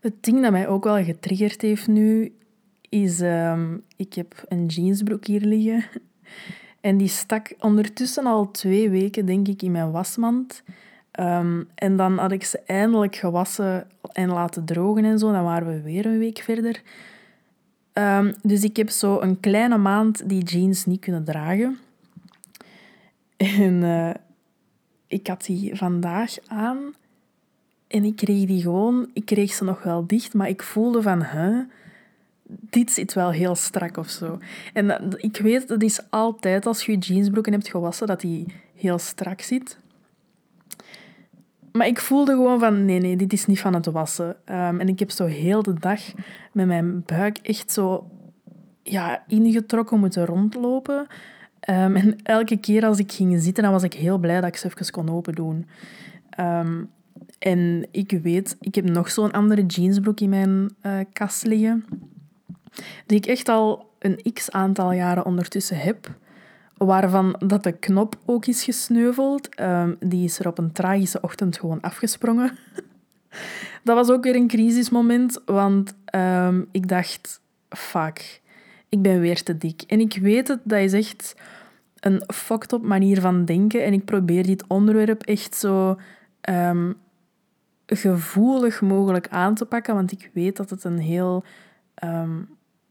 het 0.00 0.22
ding 0.22 0.42
dat 0.42 0.52
mij 0.52 0.68
ook 0.68 0.84
wel 0.84 1.04
getriggerd 1.04 1.60
heeft 1.62 1.86
nu, 1.86 2.34
is... 2.88 3.20
Um, 3.20 3.84
ik 3.96 4.14
heb 4.14 4.44
een 4.48 4.66
jeansbroek 4.66 5.26
hier 5.26 5.40
liggen. 5.40 5.84
En 6.80 6.96
die 6.96 7.08
stak 7.08 7.54
ondertussen 7.60 8.26
al 8.26 8.50
twee 8.50 8.90
weken, 8.90 9.26
denk 9.26 9.48
ik, 9.48 9.62
in 9.62 9.70
mijn 9.70 9.90
wasmand. 9.90 10.62
Um, 11.20 11.68
en 11.74 11.96
dan 11.96 12.18
had 12.18 12.32
ik 12.32 12.44
ze 12.44 12.60
eindelijk 12.66 13.16
gewassen 13.16 13.86
en 14.12 14.28
laten 14.28 14.64
drogen 14.64 15.04
en 15.04 15.18
zo. 15.18 15.32
Dan 15.32 15.44
waren 15.44 15.66
we 15.66 15.82
weer 15.82 16.06
een 16.06 16.18
week 16.18 16.38
verder. 16.38 16.82
Um, 17.98 18.34
dus 18.42 18.62
ik 18.62 18.76
heb 18.76 18.90
zo 18.90 19.20
een 19.20 19.40
kleine 19.40 19.78
maand 19.78 20.28
die 20.28 20.42
jeans 20.42 20.84
niet 20.84 21.00
kunnen 21.00 21.24
dragen. 21.24 21.78
En 23.36 23.82
uh, 23.82 24.10
ik 25.06 25.26
had 25.26 25.44
die 25.44 25.76
vandaag 25.76 26.36
aan 26.46 26.94
en 27.86 28.04
ik 28.04 28.16
kreeg 28.16 28.46
die 28.46 28.62
gewoon, 28.62 29.10
ik 29.12 29.24
kreeg 29.24 29.52
ze 29.52 29.64
nog 29.64 29.82
wel 29.82 30.06
dicht, 30.06 30.34
maar 30.34 30.48
ik 30.48 30.62
voelde 30.62 31.02
van, 31.02 31.24
huh, 31.24 31.58
dit 32.46 32.90
zit 32.90 33.12
wel 33.12 33.30
heel 33.30 33.54
strak 33.54 33.96
of 33.96 34.08
zo. 34.08 34.38
En 34.72 34.86
dat, 34.86 35.22
ik 35.22 35.36
weet, 35.36 35.68
dat 35.68 35.82
is 35.82 36.00
altijd 36.10 36.66
als 36.66 36.86
je 36.86 36.92
je 36.92 36.98
jeansbroeken 36.98 37.52
hebt 37.52 37.68
gewassen, 37.68 38.06
dat 38.06 38.20
die 38.20 38.46
heel 38.74 38.98
strak 38.98 39.40
zit. 39.40 39.78
Maar 41.76 41.86
ik 41.86 42.00
voelde 42.00 42.32
gewoon 42.32 42.58
van, 42.58 42.84
nee, 42.84 43.00
nee, 43.00 43.16
dit 43.16 43.32
is 43.32 43.46
niet 43.46 43.60
van 43.60 43.74
het 43.74 43.86
wassen. 43.86 44.36
Ehm, 44.44 44.80
en 44.80 44.88
ik 44.88 44.98
heb 44.98 45.10
zo 45.10 45.24
heel 45.24 45.62
de 45.62 45.74
dag 45.78 46.00
met 46.52 46.66
mijn 46.66 47.02
buik 47.06 47.38
echt 47.38 47.72
zo 47.72 48.10
ja, 48.82 49.24
ingetrokken 49.26 49.98
moeten 49.98 50.26
rondlopen. 50.26 51.06
Ehm, 51.60 51.96
en 51.96 52.22
elke 52.22 52.56
keer 52.56 52.84
als 52.84 52.98
ik 52.98 53.12
ging 53.12 53.42
zitten, 53.42 53.62
dan 53.62 53.72
was 53.72 53.82
ik 53.82 53.94
heel 53.94 54.18
blij 54.18 54.40
dat 54.40 54.48
ik 54.48 54.56
ze 54.56 54.66
even 54.66 54.90
kon 54.90 55.10
open 55.10 55.34
doen. 55.34 55.66
Ehm, 56.30 56.84
en 57.38 57.88
ik 57.90 58.10
weet, 58.22 58.56
ik 58.60 58.74
heb 58.74 58.84
nog 58.84 59.10
zo'n 59.10 59.32
andere 59.32 59.66
jeansbroek 59.66 60.20
in 60.20 60.28
mijn 60.28 60.70
uh, 60.82 60.98
kast 61.12 61.46
liggen, 61.46 61.84
die 63.06 63.16
ik 63.16 63.26
echt 63.26 63.48
al 63.48 63.90
een 63.98 64.32
x 64.32 64.50
aantal 64.50 64.92
jaren 64.92 65.24
ondertussen 65.24 65.76
heb, 65.76 66.10
waarvan 66.76 67.36
dat 67.46 67.62
de 67.62 67.72
knop 67.72 68.16
ook 68.24 68.46
is 68.46 68.64
gesneuveld. 68.64 69.60
Um, 69.60 69.96
die 70.00 70.24
is 70.24 70.38
er 70.38 70.46
op 70.46 70.58
een 70.58 70.72
tragische 70.72 71.20
ochtend 71.20 71.58
gewoon 71.58 71.80
afgesprongen. 71.80 72.58
dat 73.84 73.96
was 73.96 74.10
ook 74.10 74.24
weer 74.24 74.34
een 74.34 74.48
crisismoment, 74.48 75.40
want 75.44 75.94
ik 76.70 76.88
dacht, 76.88 77.40
fuck, 77.68 78.40
ik 78.88 79.02
ben 79.02 79.20
weer 79.20 79.42
te 79.42 79.58
dik. 79.58 79.82
En 79.82 80.00
ik 80.00 80.18
weet 80.20 80.48
het, 80.48 80.60
dat 80.64 80.78
is 80.78 80.92
echt 80.92 81.36
een 82.00 82.22
fucked 82.34 82.72
up 82.72 82.82
manier 82.82 83.20
van 83.20 83.44
denken. 83.44 83.84
En 83.84 83.92
ik 83.92 84.04
probeer 84.04 84.46
dit 84.46 84.64
onderwerp 84.66 85.22
echt 85.22 85.54
zo 85.54 85.98
ehm, 86.40 86.92
gevoelig 87.86 88.80
mogelijk 88.80 89.28
aan 89.28 89.54
te 89.54 89.64
pakken, 89.64 89.94
want 89.94 90.12
ik 90.12 90.30
weet 90.32 90.56
dat 90.56 90.70
het 90.70 90.84
een 90.84 90.98
heel, 90.98 91.44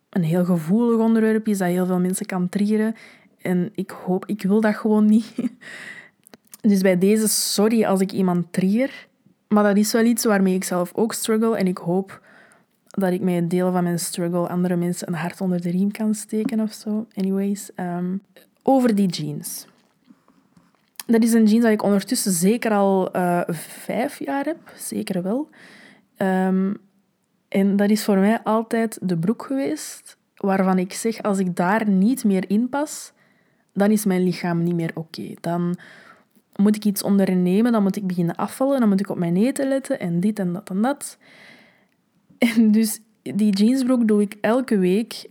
een 0.10 0.24
heel 0.24 0.46
gevoelig 0.46 1.00
onderwerp 1.00 1.48
is, 1.48 1.58
dat 1.58 1.68
heel 1.68 1.86
veel 1.86 2.00
mensen 2.00 2.26
kan 2.26 2.50
triggeren. 2.50 2.96
En 3.44 3.72
ik 3.76 3.90
hoop, 3.90 4.26
ik 4.26 4.42
wil 4.44 4.62
dat 4.62 4.76
gewoon 4.76 5.06
niet. 5.06 5.34
Dus 6.62 6.82
bij 6.82 6.98
deze, 6.98 7.28
sorry 7.28 7.86
als 7.86 8.00
ik 8.00 8.12
iemand 8.12 8.54
trigger, 8.54 9.08
maar 9.48 9.64
dat 9.64 9.78
is 9.78 9.92
wel 9.92 10.04
iets 10.04 10.26
waarmee 10.26 10.56
ik 10.56 10.64
zelf 10.64 10.92
ook 10.94 11.14
struggle. 11.14 11.58
En 11.58 11.68
ik 11.68 11.78
hoop 11.78 12.22
dat 12.88 13.12
ik 13.12 13.22
met 13.22 13.50
deel 13.50 13.72
van 13.72 13.84
mijn 13.84 14.00
struggle 14.00 14.48
andere 14.48 14.76
mensen 14.76 15.08
een 15.08 15.14
hart 15.14 15.42
onder 15.42 15.62
de 15.62 15.70
riem 15.70 15.92
kan 15.92 16.14
steken 16.14 16.60
of 16.60 16.74
zo. 16.74 17.08
Anyways, 17.14 17.70
um, 17.76 18.22
over 18.62 18.96
die 18.96 19.08
jeans. 19.08 19.68
Dat 21.06 21.24
is 21.24 21.34
een 21.34 21.46
jeans 21.46 21.64
dat 21.64 21.72
ik 21.72 21.84
ondertussen 21.84 22.32
zeker 22.32 22.72
al 22.72 23.16
uh, 23.16 23.42
vijf 23.50 24.20
jaar 24.20 24.46
heb. 24.46 24.72
Zeker 24.76 25.24
wel. 25.24 25.50
Um, 26.18 26.78
en 27.48 27.76
dat 27.76 27.90
is 27.90 28.04
voor 28.04 28.18
mij 28.18 28.40
altijd 28.44 28.98
de 29.02 29.18
broek 29.18 29.46
geweest 29.46 30.18
waarvan 30.36 30.78
ik 30.78 30.94
zeg, 30.94 31.22
als 31.22 31.40
ik 31.40 31.56
daar 31.56 31.90
niet 31.90 32.24
meer 32.24 32.50
in 32.50 32.70
pas, 32.70 33.13
dan 33.74 33.92
is 33.92 34.06
mijn 34.06 34.24
lichaam 34.24 34.64
niet 34.64 34.76
meer 34.76 34.92
oké. 34.94 35.34
Dan 35.42 35.76
moet 36.56 36.76
ik 36.76 36.86
iets 36.86 37.04
ondernemen, 37.04 37.72
dan 37.72 37.84
moet 37.84 37.96
ik 37.96 38.08
beginnen 38.08 38.36
afvallen, 38.36 38.80
dan 38.80 38.90
moet 38.90 39.00
ik 39.00 39.10
op 39.10 39.18
mijn 39.18 39.36
eten 39.36 39.68
letten 39.68 40.00
en 40.00 40.20
dit 40.20 40.40
en 40.40 40.54
dat 40.54 40.70
en 40.70 40.82
dat. 40.82 41.18
En 42.38 42.72
dus 42.72 43.00
die 43.22 43.54
jeansbroek 43.54 44.08
doe 44.08 44.22
ik 44.22 44.38
elke 44.42 44.78
week 44.78 45.30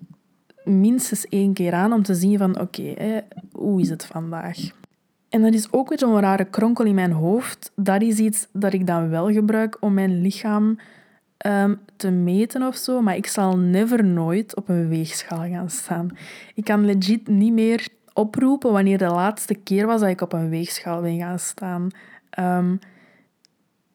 minstens 0.65 1.27
één 1.27 1.53
keer 1.53 1.73
aan 1.73 1.93
om 1.93 2.03
te 2.03 2.15
zien 2.15 2.39
van 2.39 2.61
oké, 2.61 2.95
hoe 3.53 3.81
is 3.81 3.89
het 3.89 4.07
vandaag? 4.07 4.59
En 5.29 5.43
dat 5.43 5.55
is 5.55 5.73
ook 5.73 5.89
weer 5.89 5.99
zo'n 5.99 6.21
rare 6.21 6.45
kronkel 6.45 6.85
in 6.85 6.95
mijn 6.95 7.13
hoofd. 7.13 7.73
Dat 7.75 8.03
is 8.03 8.19
iets 8.19 8.47
dat 8.53 8.73
ik 8.73 8.87
dan 8.87 9.09
wel 9.09 9.31
gebruik 9.31 9.77
om 9.81 9.95
mijn 9.95 10.21
lichaam 10.21 10.79
um, 11.47 11.79
te 11.97 12.11
meten 12.11 12.63
of 12.63 12.77
zo, 12.77 13.01
maar 13.01 13.17
ik 13.17 13.27
zal 13.27 13.59
never 13.59 14.05
nooit 14.05 14.57
op 14.57 14.69
een 14.69 14.89
weegschaal 14.89 15.49
gaan 15.49 15.71
staan. 15.71 16.09
Ik 16.55 16.65
kan 16.65 16.85
legit 16.85 17.29
niet 17.29 17.53
meer 17.53 17.89
oproepen 18.15 18.73
wanneer 18.73 18.99
de 18.99 19.07
laatste 19.07 19.55
keer 19.55 19.87
was 19.87 20.01
dat 20.01 20.09
ik 20.09 20.21
op 20.21 20.33
een 20.33 20.49
weegschaal 20.49 21.01
ben 21.01 21.19
gaan 21.19 21.39
staan. 21.39 21.89
Um, 22.39 22.79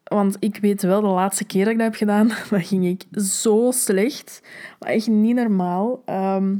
want 0.03 0.37
ik 0.39 0.57
weet 0.57 0.81
wel, 0.81 1.01
de 1.01 1.07
laatste 1.07 1.45
keer 1.45 1.63
dat 1.63 1.73
ik 1.73 1.79
dat 1.79 1.87
heb 1.87 1.95
gedaan, 1.95 2.27
dat 2.49 2.67
ging 2.67 2.85
ik 2.85 3.21
zo 3.21 3.71
slecht. 3.71 4.41
Echt 4.79 5.07
niet 5.07 5.35
normaal. 5.35 6.01
Ehm, 6.05 6.55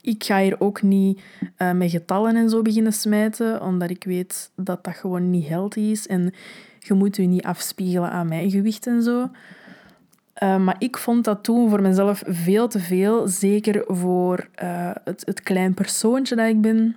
ik 0.00 0.24
ga 0.24 0.40
hier 0.40 0.60
ook 0.60 0.82
niet 0.82 1.20
uh, 1.58 1.72
met 1.72 1.90
getallen 1.90 2.36
en 2.36 2.50
zo 2.50 2.62
beginnen 2.62 2.92
smijten, 2.92 3.62
omdat 3.62 3.90
ik 3.90 4.04
weet 4.04 4.50
dat 4.56 4.84
dat 4.84 4.94
gewoon 4.94 5.30
niet 5.30 5.48
healthy 5.48 5.80
is. 5.80 6.06
En 6.06 6.32
je 6.78 6.94
moet 6.94 7.16
je 7.16 7.22
niet 7.22 7.44
afspiegelen 7.44 8.10
aan 8.10 8.28
mijn 8.28 8.50
gewicht 8.50 8.86
en 8.86 9.02
zo. 9.02 9.30
Uh, 10.44 10.56
maar 10.56 10.76
ik 10.78 10.96
vond 10.96 11.24
dat 11.24 11.44
toen 11.44 11.70
voor 11.70 11.82
mezelf 11.82 12.22
veel 12.26 12.68
te 12.68 12.78
veel. 12.78 13.28
Zeker 13.28 13.84
voor 13.86 14.48
uh, 14.62 14.90
het, 15.04 15.22
het 15.26 15.42
klein 15.42 15.74
persoontje 15.74 16.36
dat 16.36 16.48
ik 16.48 16.60
ben. 16.60 16.96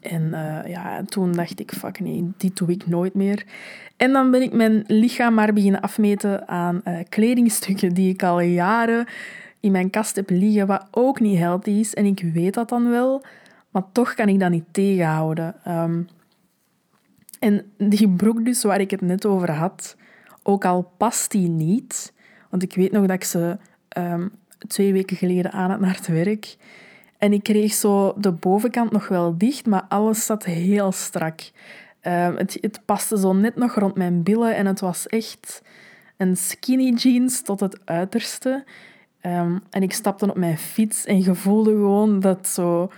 En 0.00 0.22
uh, 0.22 0.66
ja, 0.66 1.02
toen 1.02 1.32
dacht 1.32 1.60
ik, 1.60 1.72
fuck 1.72 2.00
nee, 2.00 2.32
dit 2.36 2.56
doe 2.56 2.70
ik 2.70 2.86
nooit 2.86 3.14
meer. 3.14 3.44
En 3.96 4.12
dan 4.12 4.30
ben 4.30 4.42
ik 4.42 4.52
mijn 4.52 4.84
lichaam 4.86 5.34
maar 5.34 5.52
beginnen 5.52 5.80
afmeten 5.80 6.48
aan 6.48 6.82
kledingstukken 7.08 7.94
die 7.94 8.12
ik 8.12 8.22
al 8.22 8.40
jaren 8.40 9.06
in 9.60 9.72
mijn 9.72 9.90
kast 9.90 10.16
heb 10.16 10.30
liggen, 10.30 10.66
wat 10.66 10.86
ook 10.90 11.20
niet 11.20 11.38
healthy 11.38 11.70
is. 11.70 11.94
En 11.94 12.04
ik 12.04 12.20
weet 12.32 12.54
dat 12.54 12.68
dan 12.68 12.90
wel, 12.90 13.22
maar 13.70 13.82
toch 13.92 14.14
kan 14.14 14.28
ik 14.28 14.40
dat 14.40 14.50
niet 14.50 14.64
tegenhouden. 14.70 15.54
Um, 15.68 16.08
en 17.38 17.62
die 17.76 18.08
broek 18.08 18.44
dus, 18.44 18.62
waar 18.62 18.80
ik 18.80 18.90
het 18.90 19.00
net 19.00 19.26
over 19.26 19.50
had, 19.50 19.96
ook 20.42 20.64
al 20.64 20.92
past 20.96 21.30
die 21.30 21.48
niet, 21.48 22.12
want 22.56 22.72
ik 22.72 22.76
weet 22.76 22.92
nog 22.92 23.06
dat 23.06 23.16
ik 23.16 23.24
ze 23.24 23.56
um, 23.98 24.30
twee 24.66 24.92
weken 24.92 25.16
geleden 25.16 25.52
aan 25.52 25.70
had 25.70 25.80
naar 25.80 25.96
het 25.96 26.06
werk, 26.06 26.56
en 27.18 27.32
ik 27.32 27.42
kreeg 27.42 27.72
zo 27.72 28.14
de 28.16 28.32
bovenkant 28.32 28.92
nog 28.92 29.08
wel 29.08 29.38
dicht, 29.38 29.66
maar 29.66 29.84
alles 29.88 30.26
zat 30.26 30.44
heel 30.44 30.92
strak. 30.92 31.50
Ehm, 32.00 32.36
het, 32.36 32.58
het 32.60 32.80
paste 32.84 33.18
zo 33.18 33.32
net 33.32 33.56
nog 33.56 33.74
rond 33.74 33.94
mijn 33.94 34.22
billen 34.22 34.56
en 34.56 34.66
het 34.66 34.80
was 34.80 35.06
echt 35.06 35.62
een 36.16 36.36
skinny 36.36 36.92
jeans 36.92 37.42
tot 37.42 37.60
het 37.60 37.78
uiterste. 37.84 38.64
Um, 39.22 39.62
en 39.70 39.82
ik 39.82 39.92
stapte 39.92 40.30
op 40.30 40.36
mijn 40.36 40.58
fiets 40.58 41.04
en 41.04 41.22
je 41.22 41.34
voelde 41.34 41.70
gewoon 41.70 42.20
dat 42.20 42.48
zo... 42.48 42.90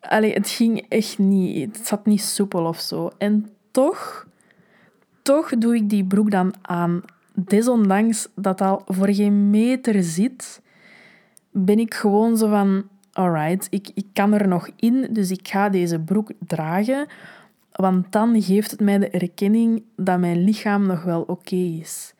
Allee, 0.00 0.32
het 0.32 0.48
ging 0.48 0.86
echt 0.88 1.18
niet... 1.18 1.76
Het 1.76 1.86
zat 1.86 2.06
niet 2.06 2.22
soepel 2.22 2.64
of 2.64 2.80
zo. 2.80 3.10
En 3.18 3.48
toch, 3.70 4.26
toch 5.22 5.50
doe 5.58 5.74
ik 5.74 5.90
die 5.90 6.04
broek 6.04 6.30
dan 6.30 6.54
aan. 6.62 7.02
Desondanks 7.38 8.28
dat 8.34 8.60
al 8.60 8.82
voor 8.86 9.08
geen 9.14 9.50
meter 9.50 10.02
zit, 10.02 10.62
ben 11.50 11.78
ik 11.78 11.94
gewoon 11.94 12.36
zo 12.36 12.48
van 12.48 12.88
alright, 13.12 13.66
ik, 13.70 13.90
ik 13.94 14.06
kan 14.12 14.32
er 14.32 14.48
nog 14.48 14.68
in, 14.76 15.08
dus 15.10 15.30
ik 15.30 15.48
ga 15.48 15.68
deze 15.68 16.00
broek 16.00 16.30
dragen, 16.46 17.06
want 17.72 18.12
dan 18.12 18.42
geeft 18.42 18.70
het 18.70 18.80
mij 18.80 18.98
de 18.98 19.10
erkenning 19.10 19.82
dat 19.96 20.18
mijn 20.18 20.44
lichaam 20.44 20.86
nog 20.86 21.02
wel 21.02 21.22
oké 21.22 21.56
is. 21.56 22.14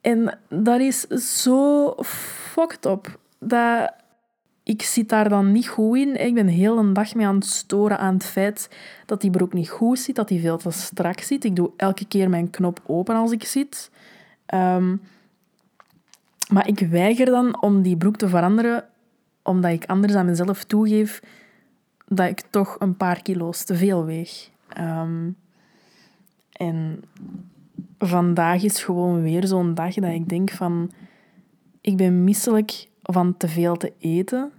En 0.00 0.38
dat 0.48 0.80
is 0.80 1.00
zo 1.40 1.94
fucked 2.02 2.86
up. 2.86 3.18
Dat, 3.38 3.92
ik 4.62 4.82
zit 4.82 5.08
daar 5.08 5.28
dan 5.28 5.52
niet 5.52 5.68
goed 5.68 5.96
in. 5.96 6.26
Ik 6.26 6.34
ben 6.34 6.46
heel 6.46 6.78
een 6.78 6.92
dag 6.92 7.14
mee 7.14 7.26
aan 7.26 7.34
het 7.34 7.46
storen 7.46 7.98
aan 7.98 8.14
het 8.14 8.24
feit 8.24 8.68
dat 9.06 9.20
die 9.20 9.30
broek 9.30 9.52
niet 9.52 9.70
goed 9.70 9.98
zit, 9.98 10.14
dat 10.14 10.28
die 10.28 10.40
veel 10.40 10.56
te 10.56 10.70
strak 10.70 11.20
zit. 11.20 11.44
Ik 11.44 11.56
doe 11.56 11.70
elke 11.76 12.06
keer 12.06 12.30
mijn 12.30 12.50
knop 12.50 12.80
open 12.86 13.14
als 13.14 13.32
ik 13.32 13.44
zit. 13.44 13.90
Um, 14.46 15.00
maar 16.48 16.68
ik 16.68 16.78
weiger 16.78 17.26
dan 17.26 17.62
om 17.62 17.82
die 17.82 17.96
broek 17.96 18.16
te 18.16 18.28
veranderen 18.28 18.84
omdat 19.44 19.70
ik 19.70 19.84
anders 19.84 20.14
aan 20.14 20.26
mezelf 20.26 20.64
toegeef 20.64 21.20
dat 22.06 22.28
ik 22.28 22.40
toch 22.50 22.76
een 22.78 22.96
paar 22.96 23.22
kilo's 23.22 23.64
te 23.64 23.74
veel 23.74 24.04
weeg. 24.04 24.50
Ehm, 24.68 25.30
en 26.52 27.02
vandaag 27.98 28.62
is 28.62 28.84
gewoon 28.84 29.22
weer 29.22 29.46
zo'n 29.46 29.74
dag 29.74 29.94
dat 29.94 30.12
ik 30.12 30.28
denk 30.28 30.50
van... 30.50 30.90
Ik 31.80 31.96
ben 31.96 32.24
misselijk 32.24 32.88
van 33.02 33.36
te 33.36 33.48
veel 33.48 33.76
te 33.76 33.92
eten. 33.98 34.52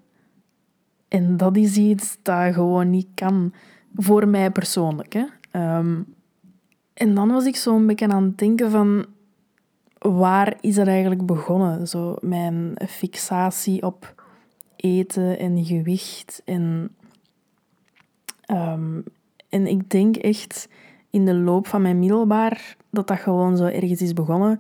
En 1.08 1.38
dat 1.38 1.58
is 1.58 1.78
iets 1.78 2.18
dat 2.22 2.54
gewoon 2.54 2.90
niet 2.90 3.08
kan. 3.14 3.54
Voor 3.96 4.28
mij 4.28 4.52
persoonlijk. 4.52 5.14
Hè. 5.14 5.26
Ehm, 5.52 6.02
en 6.94 7.16
dan 7.16 7.32
was 7.32 7.46
ik 7.46 7.56
zo 7.56 7.76
een 7.76 7.88
beetje 7.88 8.08
aan 8.08 8.24
het 8.24 8.38
denken 8.38 8.72
van... 8.72 9.06
Waar 10.14 10.58
is 10.62 10.78
er 10.78 10.88
eigenlijk 10.88 11.26
begonnen? 11.26 11.88
Zo 11.88 12.16
mijn 12.22 12.78
fixatie 12.88 13.84
op 13.84 14.24
eten 14.76 15.40
en 15.40 15.66
gewicht. 15.66 16.42
En, 16.46 16.96
um, 18.52 19.04
en 19.50 19.68
ik 19.68 19.90
denk 19.90 20.16
echt 20.16 20.70
in 21.10 21.26
de 21.26 21.34
loop 21.34 21.68
van 21.68 21.82
mijn 21.82 22.00
middelbaar 22.00 22.76
dat 22.90 23.08
dat 23.08 23.20
gewoon 23.20 23.58
zo 23.58 23.66
ergens 23.66 24.02
is 24.02 24.14
begonnen 24.14 24.60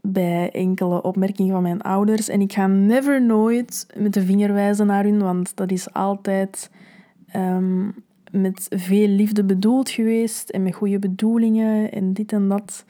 bij 0.00 0.50
enkele 0.50 1.02
opmerkingen 1.02 1.52
van 1.52 1.62
mijn 1.62 1.82
ouders. 1.82 2.28
En 2.28 2.40
ik 2.40 2.52
ga 2.52 2.66
never 2.66 3.22
nooit 3.22 3.86
met 3.96 4.14
de 4.14 4.22
vinger 4.22 4.52
wijzen 4.52 4.86
naar 4.86 5.04
hun, 5.04 5.18
want 5.18 5.56
dat 5.56 5.70
is 5.70 5.92
altijd 5.92 6.70
um, 7.36 7.94
met 8.30 8.66
veel 8.70 9.08
liefde 9.08 9.44
bedoeld 9.44 9.90
geweest 9.90 10.50
en 10.50 10.62
met 10.62 10.74
goede 10.74 10.98
bedoelingen 10.98 11.92
en 11.92 12.12
dit 12.12 12.32
en 12.32 12.48
dat. 12.48 12.84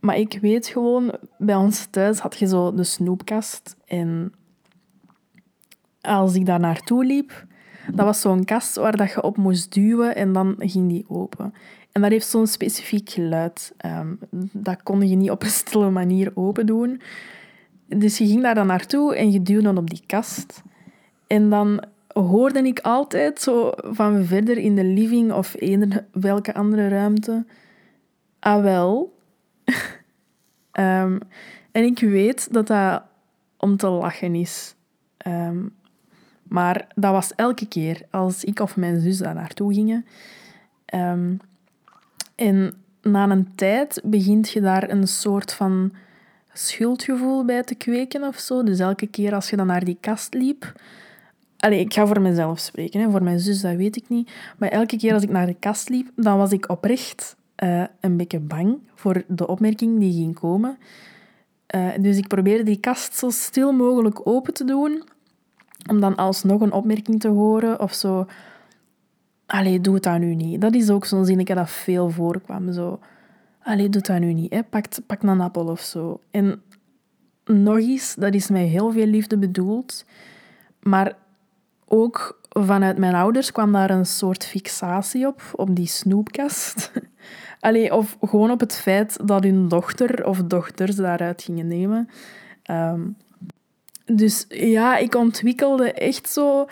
Maar 0.00 0.16
ik 0.16 0.38
weet 0.40 0.66
gewoon, 0.66 1.14
bij 1.38 1.54
ons 1.54 1.86
thuis 1.86 2.18
had 2.18 2.38
je 2.38 2.46
zo 2.46 2.74
de 2.74 2.84
snoepkast 2.84 3.76
en 3.84 4.32
als 6.00 6.34
ik 6.34 6.46
daar 6.46 6.60
naartoe 6.60 7.04
liep, 7.04 7.46
dat 7.94 8.04
was 8.04 8.20
zo'n 8.20 8.44
kast 8.44 8.76
waar 8.76 8.96
dat 8.96 9.12
je 9.12 9.22
op 9.22 9.36
moest 9.36 9.72
duwen 9.72 10.16
en 10.16 10.32
dan 10.32 10.54
ging 10.58 10.88
die 10.88 11.04
open. 11.08 11.54
En 11.92 12.02
dat 12.02 12.10
heeft 12.10 12.26
zo'n 12.26 12.46
specifiek 12.46 13.10
geluid. 13.10 13.72
Ehm, 13.76 14.14
dat 14.52 14.82
kon 14.82 15.08
je 15.08 15.16
niet 15.16 15.30
op 15.30 15.42
een 15.42 15.48
stille 15.48 15.90
manier 15.90 16.32
open 16.34 16.66
doen. 16.66 17.00
Dus 17.86 18.18
je 18.18 18.26
ging 18.26 18.42
daar 18.42 18.54
dan 18.54 18.66
naartoe 18.66 19.16
en 19.16 19.30
je 19.30 19.42
duwde 19.42 19.62
dan 19.62 19.78
op 19.78 19.90
die 19.90 20.02
kast. 20.06 20.62
En 21.26 21.50
dan 21.50 21.84
hoorde 22.06 22.62
ik 22.62 22.80
altijd 22.80 23.40
zo 23.40 23.72
van 23.74 24.24
verder 24.24 24.58
in 24.58 24.74
de 24.74 24.84
living 24.84 25.32
of 25.32 25.54
eender 25.58 26.04
welke 26.12 26.54
andere 26.54 26.88
ruimte. 26.88 27.46
Ah 28.38 28.62
wel. 28.62 29.17
Ehm, 30.72 31.18
en 31.72 31.84
ik 31.84 31.98
weet 31.98 32.52
dat 32.52 32.66
dat 32.66 33.02
om 33.56 33.76
te 33.76 33.88
lachen 33.88 34.34
is. 34.34 34.74
Ehm, 35.16 35.66
maar 36.42 36.86
dat 36.94 37.12
was 37.12 37.34
elke 37.34 37.66
keer 37.66 38.02
als 38.10 38.44
ik 38.44 38.60
of 38.60 38.76
mijn 38.76 39.00
zus 39.00 39.18
daar 39.18 39.34
naartoe 39.34 39.74
gingen. 39.74 40.06
Um, 40.94 41.40
en 42.34 42.74
na 43.02 43.30
een 43.30 43.54
tijd 43.54 44.00
begint 44.04 44.50
je 44.50 44.60
daar 44.60 44.90
een 44.90 45.08
soort 45.08 45.52
van 45.52 45.92
schuldgevoel 46.52 47.44
bij 47.44 47.62
te 47.62 47.74
kweken 47.74 48.22
of 48.22 48.38
zo. 48.38 48.62
Dus 48.62 48.78
elke 48.78 49.06
keer 49.06 49.34
als 49.34 49.50
je 49.50 49.56
dan 49.56 49.66
naar 49.66 49.84
die 49.84 49.98
kast 50.00 50.34
liep... 50.34 50.72
Allee, 51.58 51.80
ik 51.80 51.94
ga 51.94 52.06
voor 52.06 52.20
mezelf 52.20 52.58
spreken. 52.58 53.00
Hè. 53.00 53.10
Voor 53.10 53.22
mijn 53.22 53.40
zus, 53.40 53.60
dat 53.60 53.76
weet 53.76 53.96
ik 53.96 54.08
niet. 54.08 54.30
Maar 54.58 54.68
elke 54.68 54.96
keer 54.96 55.14
als 55.14 55.22
ik 55.22 55.30
naar 55.30 55.46
de 55.46 55.56
kast 55.58 55.88
liep, 55.88 56.10
dan 56.16 56.38
was 56.38 56.52
ik 56.52 56.68
oprecht 56.68 57.36
uh, 57.62 57.84
een 58.00 58.16
beetje 58.16 58.40
bang 58.40 58.78
voor 58.94 59.22
de 59.26 59.46
opmerking 59.46 59.98
die 59.98 60.12
ging 60.12 60.34
komen. 60.34 60.78
Uh, 61.74 61.88
dus 62.00 62.16
ik 62.16 62.28
probeerde 62.28 62.62
die 62.62 62.80
kast 62.80 63.14
zo 63.14 63.30
stil 63.30 63.72
mogelijk 63.72 64.26
open 64.26 64.54
te 64.54 64.64
doen, 64.64 65.02
om 65.90 66.00
dan 66.00 66.16
alsnog 66.16 66.60
een 66.60 66.72
opmerking 66.72 67.20
te 67.20 67.28
horen 67.28 67.80
of 67.80 67.94
zo. 67.94 68.26
Allee, 69.46 69.80
doe 69.80 69.94
het 69.94 70.02
dat 70.02 70.18
nu 70.18 70.34
niet. 70.34 70.60
Dat 70.60 70.74
is 70.74 70.90
ook 70.90 71.04
zo'n 71.04 71.24
zinnetje 71.24 71.54
dat 71.54 71.70
veel 71.70 72.10
voorkwam. 72.10 72.72
Zo, 72.72 73.00
allee, 73.62 73.88
doe 73.88 74.02
dat 74.02 74.18
nu 74.18 74.32
niet. 74.32 74.52
Hè. 74.52 74.62
Pak, 75.06 75.22
een 75.22 75.40
appel 75.40 75.66
of 75.66 75.80
zo. 75.80 76.20
En 76.30 76.62
nog 77.44 77.78
eens, 77.78 78.14
dat 78.14 78.34
is 78.34 78.48
met 78.48 78.68
heel 78.68 78.92
veel 78.92 79.06
liefde 79.06 79.38
bedoeld. 79.38 80.04
Maar 80.82 81.16
ook 81.84 82.40
vanuit 82.48 82.98
mijn 82.98 83.14
ouders 83.14 83.52
kwam 83.52 83.72
daar 83.72 83.90
een 83.90 84.06
soort 84.06 84.44
fixatie 84.44 85.26
op, 85.26 85.42
op 85.52 85.76
die 85.76 85.86
snoepkast. 85.86 86.92
Allee, 87.60 87.94
of 87.94 88.16
gewoon 88.20 88.50
op 88.50 88.60
het 88.60 88.76
feit 88.76 89.18
dat 89.28 89.42
hun 89.42 89.68
dochter 89.68 90.26
of 90.26 90.42
dochters 90.42 90.96
daaruit 90.96 91.42
gingen 91.42 91.66
nemen. 91.66 92.08
Ehm, 92.62 93.00
dus 94.04 94.44
ja, 94.48 94.96
ik 94.96 95.14
ontwikkelde 95.14 95.92
echt 95.92 96.28
zo 96.28 96.66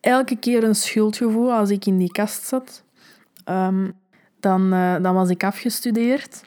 elke 0.00 0.36
keer 0.36 0.64
een 0.64 0.74
schuldgevoel 0.74 1.52
als 1.52 1.70
ik 1.70 1.86
in 1.86 1.98
die 1.98 2.12
kast 2.12 2.42
zat. 2.42 2.84
Ehm, 3.44 3.90
dan, 4.40 4.74
uh, 4.74 5.02
dan 5.02 5.14
was 5.14 5.30
ik 5.30 5.44
afgestudeerd. 5.44 6.44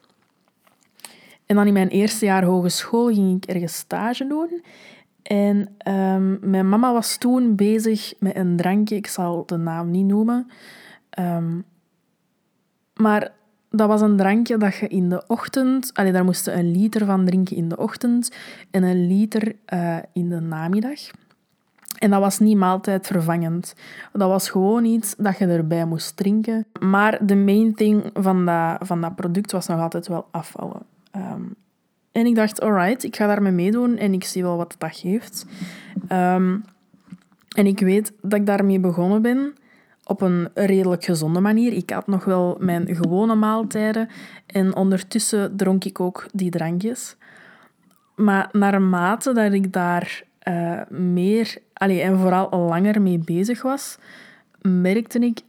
En 1.45 1.55
dan 1.55 1.67
in 1.67 1.73
mijn 1.73 1.87
eerste 1.87 2.25
jaar 2.25 2.43
hogeschool 2.43 3.07
ging 3.07 3.43
ik 3.43 3.49
ergens 3.49 3.75
stage 3.75 4.27
doen. 4.27 4.63
En 5.23 5.57
um, 5.87 6.39
mijn 6.41 6.69
mama 6.69 6.93
was 6.93 7.17
toen 7.17 7.55
bezig 7.55 8.13
met 8.19 8.35
een 8.35 8.57
drankje, 8.57 8.95
ik 8.95 9.07
zal 9.07 9.45
de 9.45 9.57
naam 9.57 9.91
niet 9.91 10.05
noemen. 10.05 10.51
Maar 12.93 13.31
dat 13.71 13.87
was 13.87 14.01
een 14.01 14.17
drankje 14.17 14.57
dat 14.57 14.75
je 14.75 14.87
in 14.87 15.09
de 15.09 15.23
ochtend... 15.27 15.89
Allee, 15.93 16.11
daar 16.11 16.23
moest 16.23 16.45
je 16.45 16.51
een 16.51 16.71
liter 16.71 17.05
van 17.05 17.25
drinken 17.25 17.55
in 17.55 17.69
de 17.69 17.77
ochtend 17.77 18.35
en 18.71 18.83
een 18.83 19.07
liter 19.07 19.55
uh, 19.73 19.97
in 20.13 20.29
de 20.29 20.39
namiddag. 20.39 20.99
En 21.97 22.09
dat 22.09 22.19
was 22.19 22.39
niet 22.39 22.57
maaltijdvervangend. 22.57 23.73
Dat 24.13 24.29
was 24.29 24.49
gewoon 24.49 24.85
iets 24.85 25.15
dat 25.17 25.37
je 25.37 25.45
erbij 25.45 25.85
moest 25.85 26.17
drinken. 26.17 26.65
Maar 26.79 27.25
de 27.25 27.35
main 27.35 27.73
thing 27.73 28.09
van 28.13 28.45
dat, 28.45 28.77
van 28.79 29.01
dat 29.01 29.15
product 29.15 29.51
was 29.51 29.67
nog 29.67 29.79
altijd 29.79 30.07
wel 30.07 30.27
afvallen. 30.31 30.81
Um, 31.15 31.55
en 32.11 32.25
ik 32.25 32.35
dacht, 32.35 32.61
alright, 32.61 33.03
ik 33.03 33.15
ga 33.15 33.27
daarmee 33.27 33.51
meedoen 33.51 33.97
en 33.97 34.13
ik 34.13 34.23
zie 34.23 34.43
wel 34.43 34.57
wat 34.57 34.75
dat 34.77 34.95
geeft. 34.95 35.45
Um, 36.11 36.63
en 37.55 37.65
ik 37.65 37.79
weet 37.79 38.13
dat 38.21 38.39
ik 38.39 38.45
daarmee 38.45 38.79
begonnen 38.79 39.21
ben 39.21 39.53
op 40.03 40.21
een 40.21 40.49
redelijk 40.53 41.03
gezonde 41.03 41.39
manier. 41.39 41.73
Ik 41.73 41.89
had 41.89 42.07
nog 42.07 42.25
wel 42.25 42.57
mijn 42.59 42.95
gewone 42.95 43.35
maaltijden 43.35 44.09
en 44.45 44.75
ondertussen 44.75 45.57
dronk 45.57 45.83
ik 45.85 45.99
ook 45.99 46.27
die 46.33 46.51
drankjes. 46.51 47.15
Maar 48.15 48.49
naarmate 48.51 49.33
dat 49.33 49.53
ik 49.53 49.73
daar 49.73 50.23
uh, 50.47 50.81
meer 50.89 51.57
allee, 51.73 52.01
en 52.01 52.19
vooral 52.19 52.49
al 52.49 52.67
langer 52.67 53.01
mee 53.01 53.17
bezig 53.17 53.61
was, 53.61 53.97
merkte 54.61 55.19
ik 55.19 55.41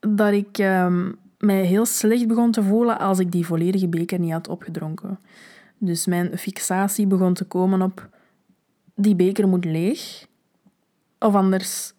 dat 0.00 0.32
ik 0.32 0.58
uh, 0.58 1.08
mij 1.38 1.64
heel 1.64 1.86
slecht 1.86 2.26
begon 2.26 2.50
te 2.50 2.62
voelen 2.62 2.98
als 2.98 3.18
ik 3.18 3.32
die 3.32 3.46
volledige 3.46 3.88
beker 3.88 4.18
niet 4.18 4.32
had 4.32 4.48
opgedronken. 4.48 5.18
Dus 5.78 6.06
mijn 6.06 6.38
fixatie 6.38 7.06
begon 7.06 7.34
te 7.34 7.44
komen 7.44 7.82
op 7.82 8.08
die 8.94 9.14
beker 9.14 9.48
moet 9.48 9.64
leeg, 9.64 10.26
of 11.18 11.34
anders 11.34 11.92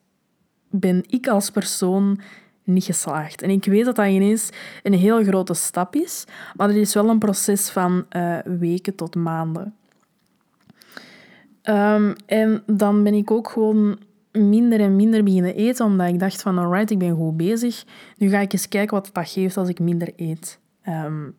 ben 0.79 1.03
ik 1.07 1.27
als 1.27 1.49
persoon 1.49 2.19
niet 2.63 2.83
geslaagd. 2.83 3.41
En 3.41 3.49
ik 3.49 3.65
weet 3.65 3.85
dat 3.85 3.95
dat 3.95 4.07
ineens 4.07 4.49
een 4.83 4.93
heel 4.93 5.23
grote 5.23 5.53
stap 5.53 5.95
is, 5.95 6.25
maar 6.55 6.67
het 6.67 6.77
is 6.77 6.93
wel 6.93 7.09
een 7.09 7.19
proces 7.19 7.69
van 7.69 8.05
uh, 8.15 8.37
weken 8.43 8.95
tot 8.95 9.15
maanden. 9.15 9.75
Um, 11.63 12.15
en 12.25 12.63
dan 12.65 13.03
ben 13.03 13.13
ik 13.13 13.31
ook 13.31 13.49
gewoon 13.49 13.99
minder 14.31 14.79
en 14.79 14.95
minder 14.95 15.23
beginnen 15.23 15.55
eten, 15.55 15.85
omdat 15.85 16.07
ik 16.07 16.19
dacht 16.19 16.41
van, 16.41 16.57
alright, 16.57 16.91
ik 16.91 16.99
ben 16.99 17.15
goed 17.15 17.37
bezig. 17.37 17.83
Nu 18.17 18.29
ga 18.29 18.39
ik 18.39 18.53
eens 18.53 18.67
kijken 18.67 18.95
wat 18.95 19.09
dat 19.13 19.29
geeft 19.29 19.57
als 19.57 19.69
ik 19.69 19.79
minder 19.79 20.13
eet. 20.15 20.59
Um, 20.87 21.35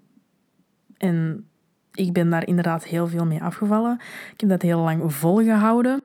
en 0.96 1.46
ik 1.92 2.12
ben 2.12 2.30
daar 2.30 2.46
inderdaad 2.46 2.84
heel 2.84 3.06
veel 3.06 3.26
mee 3.26 3.42
afgevallen. 3.42 4.00
Ik 4.32 4.40
heb 4.40 4.48
dat 4.48 4.62
heel 4.62 4.80
lang 4.80 5.14
volgehouden. 5.14 6.02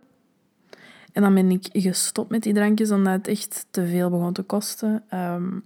En 1.12 1.22
dan 1.22 1.34
ben 1.34 1.52
ik 1.52 1.68
gestopt 1.72 2.30
met 2.30 2.44
die 2.44 2.54
drankjes 2.54 2.92
omdat 2.92 3.14
het 3.14 3.28
echt 3.28 3.66
te 3.72 3.88
veel 3.88 4.10
begon 4.10 4.34
te 4.34 4.44
kosten. 4.44 5.04
Um, 5.14 5.64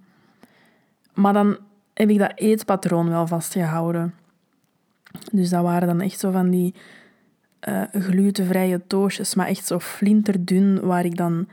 maar 1.13 1.33
dan 1.33 1.57
heb 1.93 2.09
ik 2.09 2.17
dat 2.17 2.31
eetpatroon 2.35 3.09
wel 3.09 3.27
vastgehouden. 3.27 4.13
Dus 5.31 5.49
dat 5.49 5.63
waren 5.63 5.87
dan 5.87 6.01
echt 6.01 6.19
zo 6.19 6.31
van 6.31 6.49
die 6.49 6.73
uh, 7.69 7.83
glutenvrije 7.91 8.81
toastjes, 8.87 9.35
maar 9.35 9.47
echt 9.47 9.65
zo 9.65 9.79
flinterdun, 9.79 10.79
waar 10.81 11.05
ik 11.05 11.17
dan 11.17 11.47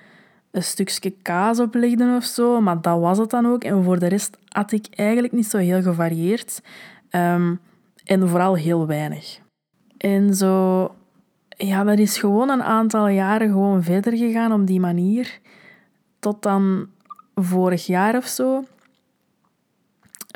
een 0.51 0.63
stukje 0.63 1.15
kaas 1.23 1.61
op 1.61 1.75
legde 1.75 2.15
of 2.17 2.25
zo. 2.25 2.61
Maar 2.61 2.81
dat 2.81 3.01
was 3.01 3.19
het 3.19 3.31
dan 3.31 3.47
ook. 3.47 3.65
En 3.65 3.85
voor 3.85 3.99
de 3.99 4.07
rest 4.07 4.39
had 4.49 4.73
ik 4.73 4.87
eigenlijk 4.91 5.33
niet 5.33 5.47
zo 5.47 5.59
heel 5.59 5.83
gevarieerd. 5.83 6.63
Um, 7.11 7.61
en 8.05 8.29
vooral 8.29 8.55
heel 8.55 8.87
weinig. 8.87 9.41
En 9.97 10.35
zo 10.35 10.95
ja, 11.67 11.85
dat 11.85 11.99
is 11.99 12.19
gewoon 12.19 12.49
een 12.49 12.63
aantal 12.63 13.09
jaren 13.09 13.49
gewoon 13.49 13.83
verder 13.83 14.17
gegaan 14.17 14.53
op 14.53 14.67
die 14.67 14.81
manier. 14.81 15.39
Tot 16.19 16.43
dan 16.43 16.87
vorig 17.35 17.87
jaar 17.87 18.17
of 18.17 18.27
zo 18.27 18.65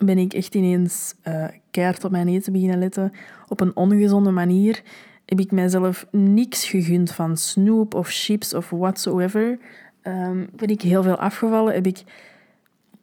ben 0.04 0.18
ik 0.18 0.32
echt 0.32 0.54
ineens 0.54 1.14
uh, 1.28 1.44
keihard 1.70 2.04
op 2.04 2.10
mijn 2.10 2.28
eten 2.28 2.52
beginnen 2.52 2.78
letten. 2.78 3.12
Op 3.48 3.60
een 3.60 3.76
ongezonde 3.76 4.30
manier 4.30 4.82
heb 5.24 5.40
ik 5.40 5.50
mijzelf 5.50 6.06
niks 6.10 6.68
gegund 6.68 7.12
van 7.12 7.36
snoep 7.36 7.94
of 7.94 8.08
chips 8.08 8.54
of 8.54 8.70
whatsoever. 8.70 9.58
Um, 10.02 10.48
ben 10.56 10.68
ik 10.68 10.82
heel 10.82 11.02
veel 11.02 11.16
afgevallen. 11.16 11.74
Heb 11.74 11.86
ik 11.86 12.02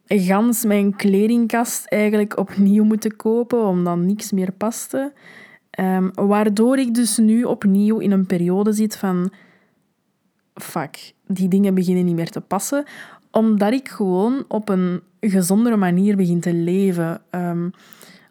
gans 0.06 0.64
mijn 0.64 0.96
kledingkast 0.96 1.86
eigenlijk 1.86 2.38
opnieuw 2.38 2.84
moeten 2.84 3.16
kopen, 3.16 3.64
omdat 3.64 3.96
niks 3.96 4.32
meer 4.32 4.52
paste. 4.52 5.12
Um, 5.80 6.10
waardoor 6.14 6.78
ik 6.78 6.94
dus 6.94 7.16
nu 7.16 7.44
opnieuw 7.44 7.98
in 7.98 8.10
een 8.10 8.26
periode 8.26 8.72
zit 8.72 8.96
van... 8.96 9.32
Fuck, 10.54 11.12
die 11.26 11.48
dingen 11.48 11.74
beginnen 11.74 12.04
niet 12.04 12.14
meer 12.14 12.30
te 12.30 12.40
passen. 12.40 12.84
Omdat 13.30 13.72
ik 13.72 13.88
gewoon 13.88 14.44
op 14.48 14.68
een 14.68 15.00
gezondere 15.20 15.76
manier 15.76 16.16
begin 16.16 16.40
te 16.40 16.54
leven. 16.54 17.20
Um, 17.30 17.72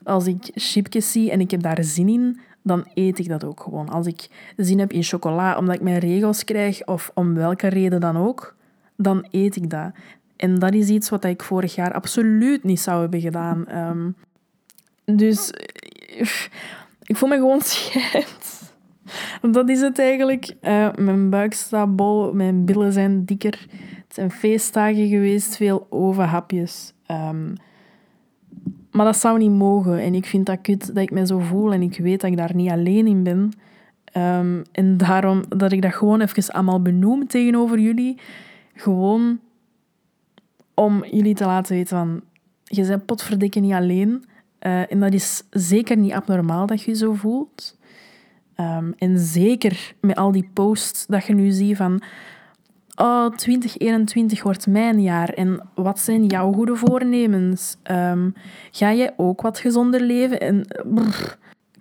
als 0.03 0.27
ik 0.27 0.51
chipjes 0.53 1.11
zie 1.11 1.31
en 1.31 1.39
ik 1.39 1.51
heb 1.51 1.61
daar 1.61 1.83
zin 1.83 2.09
in, 2.09 2.39
dan 2.61 2.87
eet 2.93 3.19
ik 3.19 3.27
dat 3.27 3.43
ook 3.43 3.59
gewoon. 3.59 3.89
Als 3.89 4.07
ik 4.07 4.27
zin 4.57 4.79
heb 4.79 4.91
in 4.91 5.03
chocola 5.03 5.57
omdat 5.57 5.75
ik 5.75 5.81
mijn 5.81 5.99
regels 5.99 6.43
krijg 6.43 6.85
of 6.85 7.11
om 7.13 7.33
welke 7.33 7.67
reden 7.67 7.99
dan 7.99 8.17
ook, 8.17 8.55
dan 8.95 9.27
eet 9.31 9.55
ik 9.55 9.69
dat. 9.69 9.91
En 10.35 10.59
dat 10.59 10.73
is 10.73 10.89
iets 10.89 11.09
wat 11.09 11.23
ik 11.23 11.43
vorig 11.43 11.75
jaar 11.75 11.93
absoluut 11.93 12.63
niet 12.63 12.79
zou 12.79 13.01
hebben 13.01 13.21
gedaan. 13.21 13.77
Um, 13.77 14.15
dus 15.17 15.51
ik 17.03 17.17
voel 17.17 17.29
me 17.29 17.35
gewoon 17.35 17.61
schijt. 17.71 18.73
Dat 19.41 19.69
is 19.69 19.81
het 19.81 19.99
eigenlijk. 19.99 20.55
Uh, 20.61 20.93
mijn 20.95 21.29
buik 21.29 21.53
staat 21.53 21.95
bol, 21.95 22.33
mijn 22.33 22.65
billen 22.65 22.93
zijn 22.93 23.25
dikker. 23.25 23.65
Het 24.13 24.13
zijn 24.13 24.31
feestdagen 24.31 25.07
geweest, 25.07 25.55
veel 25.55 25.87
ovenhapjes. 25.89 26.93
Um, 27.11 27.53
maar 28.91 29.05
dat 29.05 29.17
zou 29.17 29.37
niet 29.37 29.51
mogen. 29.51 29.99
En 29.99 30.15
ik 30.15 30.25
vind 30.25 30.45
dat 30.45 30.61
kut 30.61 30.87
dat 30.87 31.03
ik 31.03 31.11
me 31.11 31.25
zo 31.25 31.39
voel. 31.39 31.73
En 31.73 31.81
ik 31.81 31.97
weet 31.97 32.21
dat 32.21 32.29
ik 32.29 32.37
daar 32.37 32.55
niet 32.55 32.69
alleen 32.69 33.07
in 33.07 33.23
ben. 33.23 33.51
Um, 34.17 34.63
en 34.71 34.97
daarom 34.97 35.43
dat 35.49 35.71
ik 35.71 35.81
dat 35.81 35.93
gewoon 35.93 36.21
even 36.21 36.53
allemaal 36.53 36.81
benoem 36.81 37.27
tegenover 37.27 37.79
jullie. 37.79 38.17
Gewoon 38.73 39.39
om 40.73 41.05
jullie 41.05 41.35
te 41.35 41.45
laten 41.45 41.75
weten 41.75 41.97
van... 41.97 42.21
Je 42.63 42.87
bent 42.87 43.05
potverdikke 43.05 43.59
niet 43.59 43.73
alleen. 43.73 44.23
Uh, 44.65 44.91
en 44.91 44.99
dat 44.99 45.13
is 45.13 45.43
zeker 45.49 45.97
niet 45.97 46.11
abnormaal 46.11 46.65
dat 46.65 46.81
je 46.81 46.93
zo 46.93 47.13
voelt. 47.13 47.77
Um, 48.57 48.93
en 48.97 49.19
zeker 49.19 49.93
met 50.01 50.15
al 50.15 50.31
die 50.31 50.49
posts 50.53 51.05
dat 51.05 51.25
je 51.25 51.33
nu 51.33 51.51
ziet 51.51 51.77
van... 51.77 52.01
Oh, 52.95 53.35
2021 53.35 54.43
wordt 54.43 54.67
mijn 54.67 55.01
jaar. 55.01 55.29
En 55.29 55.67
wat 55.75 55.99
zijn 55.99 56.25
jouw 56.25 56.51
goede 56.51 56.75
voornemens? 56.75 57.77
Um, 57.91 58.33
ga 58.71 58.93
jij 58.93 59.13
ook 59.17 59.41
wat 59.41 59.59
gezonder 59.59 60.01
leven? 60.01 60.39
En 60.39 60.65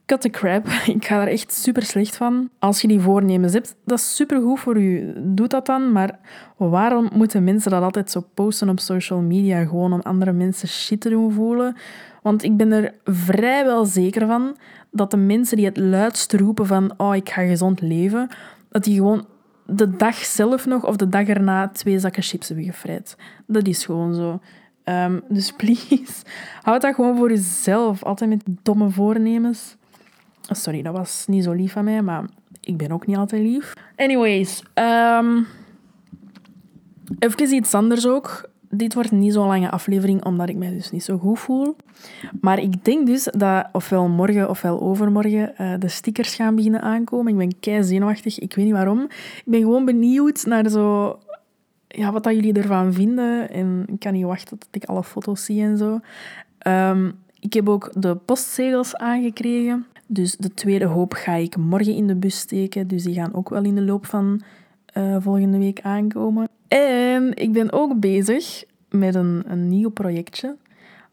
cut 0.06 0.20
the 0.20 0.30
crap. 0.30 0.66
Ik 0.96 1.04
ga 1.04 1.20
er 1.20 1.28
echt 1.28 1.52
super 1.52 1.82
slecht 1.82 2.16
van. 2.16 2.50
Als 2.58 2.80
je 2.80 2.88
die 2.88 3.00
voornemens 3.00 3.52
hebt, 3.52 3.74
dat 3.84 3.98
is 3.98 4.16
super 4.16 4.40
goed 4.40 4.60
voor 4.60 4.80
je. 4.80 5.12
Doe 5.24 5.46
dat 5.46 5.66
dan. 5.66 5.92
Maar 5.92 6.18
waarom 6.56 7.10
moeten 7.14 7.44
mensen 7.44 7.70
dat 7.70 7.82
altijd 7.82 8.10
zo 8.10 8.24
posten 8.34 8.68
op 8.68 8.80
social 8.80 9.20
media? 9.20 9.64
Gewoon 9.64 9.92
om 9.92 10.00
andere 10.00 10.32
mensen 10.32 10.68
shit 10.68 11.00
te 11.00 11.08
doen 11.08 11.32
voelen? 11.32 11.76
Want 12.22 12.42
ik 12.42 12.56
ben 12.56 12.72
er 12.72 12.94
vrijwel 13.04 13.84
zeker 13.84 14.26
van 14.26 14.56
dat 14.90 15.10
de 15.10 15.16
mensen 15.16 15.56
die 15.56 15.66
het 15.66 15.76
luidst 15.76 16.32
roepen 16.32 16.66
van 16.66 16.94
oh, 16.96 17.16
ik 17.16 17.30
ga 17.30 17.42
gezond 17.42 17.80
leven, 17.80 18.28
dat 18.68 18.84
die 18.84 18.96
gewoon 18.96 19.26
de 19.66 19.96
dag 19.96 20.16
zelf 20.16 20.66
nog 20.66 20.86
of 20.86 20.96
de 20.96 21.08
dag 21.08 21.26
erna 21.26 21.68
twee 21.68 21.98
zakken 21.98 22.22
chips 22.22 22.48
hebben 22.48 22.66
gevrijd. 22.66 23.16
Dat 23.46 23.66
is 23.66 23.84
gewoon 23.84 24.14
zo. 24.14 24.40
Um, 24.84 25.22
dus 25.28 25.52
please, 25.58 26.24
houd 26.62 26.80
dat 26.80 26.94
gewoon 26.94 27.16
voor 27.16 27.30
jezelf. 27.30 28.04
Altijd 28.04 28.30
met 28.30 28.42
domme 28.62 28.90
voornemens. 28.90 29.76
Sorry, 30.50 30.82
dat 30.82 30.96
was 30.96 31.24
niet 31.26 31.44
zo 31.44 31.52
lief 31.52 31.72
van 31.72 31.84
mij, 31.84 32.02
maar 32.02 32.24
ik 32.60 32.76
ben 32.76 32.92
ook 32.92 33.06
niet 33.06 33.16
altijd 33.16 33.42
lief. 33.42 33.72
Anyways, 33.96 34.62
um, 34.74 35.46
even 37.18 37.54
iets 37.54 37.74
anders 37.74 38.06
ook 38.06 38.50
dit 38.74 38.94
wordt 38.94 39.10
niet 39.10 39.32
zo'n 39.32 39.46
lange 39.46 39.70
aflevering, 39.70 40.24
omdat 40.24 40.48
ik 40.48 40.56
mij 40.56 40.70
dus 40.70 40.90
niet 40.90 41.04
zo 41.04 41.18
goed 41.18 41.38
voel. 41.38 41.76
Maar 42.40 42.58
ik 42.58 42.84
denk 42.84 43.06
dus 43.06 43.28
dat 43.36 43.68
ofwel 43.72 44.08
morgen 44.08 44.48
ofwel 44.48 44.80
overmorgen 44.80 45.54
uh, 45.60 45.74
de 45.78 45.88
stickers 45.88 46.34
gaan 46.34 46.54
beginnen 46.54 46.82
aankomen. 46.82 47.32
Ik 47.32 47.38
ben 47.38 47.60
kei 47.60 47.84
zenuwachtig, 47.84 48.38
ik 48.38 48.54
weet 48.54 48.64
niet 48.64 48.74
waarom. 48.74 49.02
Ik 49.36 49.42
ben 49.44 49.60
gewoon 49.60 49.84
benieuwd 49.84 50.44
naar 50.46 50.68
zo... 50.68 51.18
Ja, 51.88 52.12
wat 52.12 52.24
dat 52.24 52.34
jullie 52.34 52.52
ervan 52.52 52.92
vinden. 52.92 53.50
En 53.50 53.84
ik 53.86 53.98
kan 53.98 54.12
niet 54.12 54.24
wachten 54.24 54.58
tot 54.58 54.68
ik 54.70 54.84
alle 54.84 55.04
foto's 55.04 55.44
zie 55.44 55.62
en 55.62 55.76
zo. 55.76 56.00
Um, 56.66 57.12
ik 57.40 57.52
heb 57.52 57.68
ook 57.68 57.90
de 57.94 58.16
postzegels 58.16 58.96
aangekregen. 58.96 59.86
Dus 60.12 60.36
de 60.36 60.54
tweede 60.54 60.84
hoop 60.84 61.12
ga 61.12 61.34
ik 61.34 61.56
morgen 61.56 61.94
in 61.94 62.06
de 62.06 62.16
bus 62.16 62.38
steken. 62.38 62.88
Dus 62.88 63.02
die 63.02 63.14
gaan 63.14 63.34
ook 63.34 63.48
wel 63.48 63.64
in 63.64 63.74
de 63.74 63.82
loop 63.82 64.06
van 64.06 64.42
uh, 64.96 65.16
volgende 65.20 65.58
week 65.58 65.80
aankomen. 65.80 66.48
En 66.68 67.36
ik 67.36 67.52
ben 67.52 67.72
ook 67.72 68.00
bezig 68.00 68.64
met 68.90 69.14
een, 69.14 69.42
een 69.46 69.68
nieuw 69.68 69.90
projectje 69.90 70.56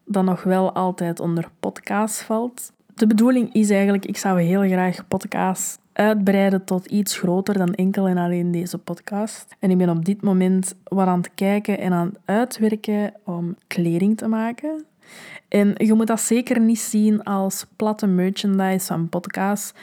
dat 0.04 0.24
nog 0.24 0.42
wel 0.42 0.72
altijd 0.72 1.20
onder 1.20 1.50
podcast 1.60 2.22
valt. 2.22 2.72
De 2.94 3.06
bedoeling 3.06 3.54
is 3.54 3.70
eigenlijk, 3.70 4.06
ik 4.06 4.16
zou 4.16 4.40
heel 4.40 4.62
graag 4.62 5.08
podcast 5.08 5.78
uitbreiden 5.92 6.64
tot 6.64 6.86
iets 6.86 7.18
groter 7.18 7.58
dan 7.58 7.74
enkel 7.74 8.08
en 8.08 8.16
alleen 8.16 8.50
deze 8.50 8.78
podcast. 8.78 9.56
En 9.58 9.70
ik 9.70 9.78
ben 9.78 9.88
op 9.88 10.04
dit 10.04 10.22
moment 10.22 10.74
wat 10.84 11.06
aan 11.06 11.18
het 11.18 11.30
kijken 11.34 11.78
en 11.78 11.92
aan 11.92 12.06
het 12.06 12.18
uitwerken 12.24 13.12
om 13.24 13.56
kleding 13.66 14.16
te 14.16 14.28
maken. 14.28 14.84
En 15.48 15.72
je 15.76 15.94
moet 15.94 16.06
dat 16.06 16.20
zeker 16.20 16.60
niet 16.60 16.80
zien 16.80 17.22
als 17.22 17.66
platte 17.76 18.06
merchandise 18.06 18.86
van 18.86 19.08
podcast, 19.08 19.78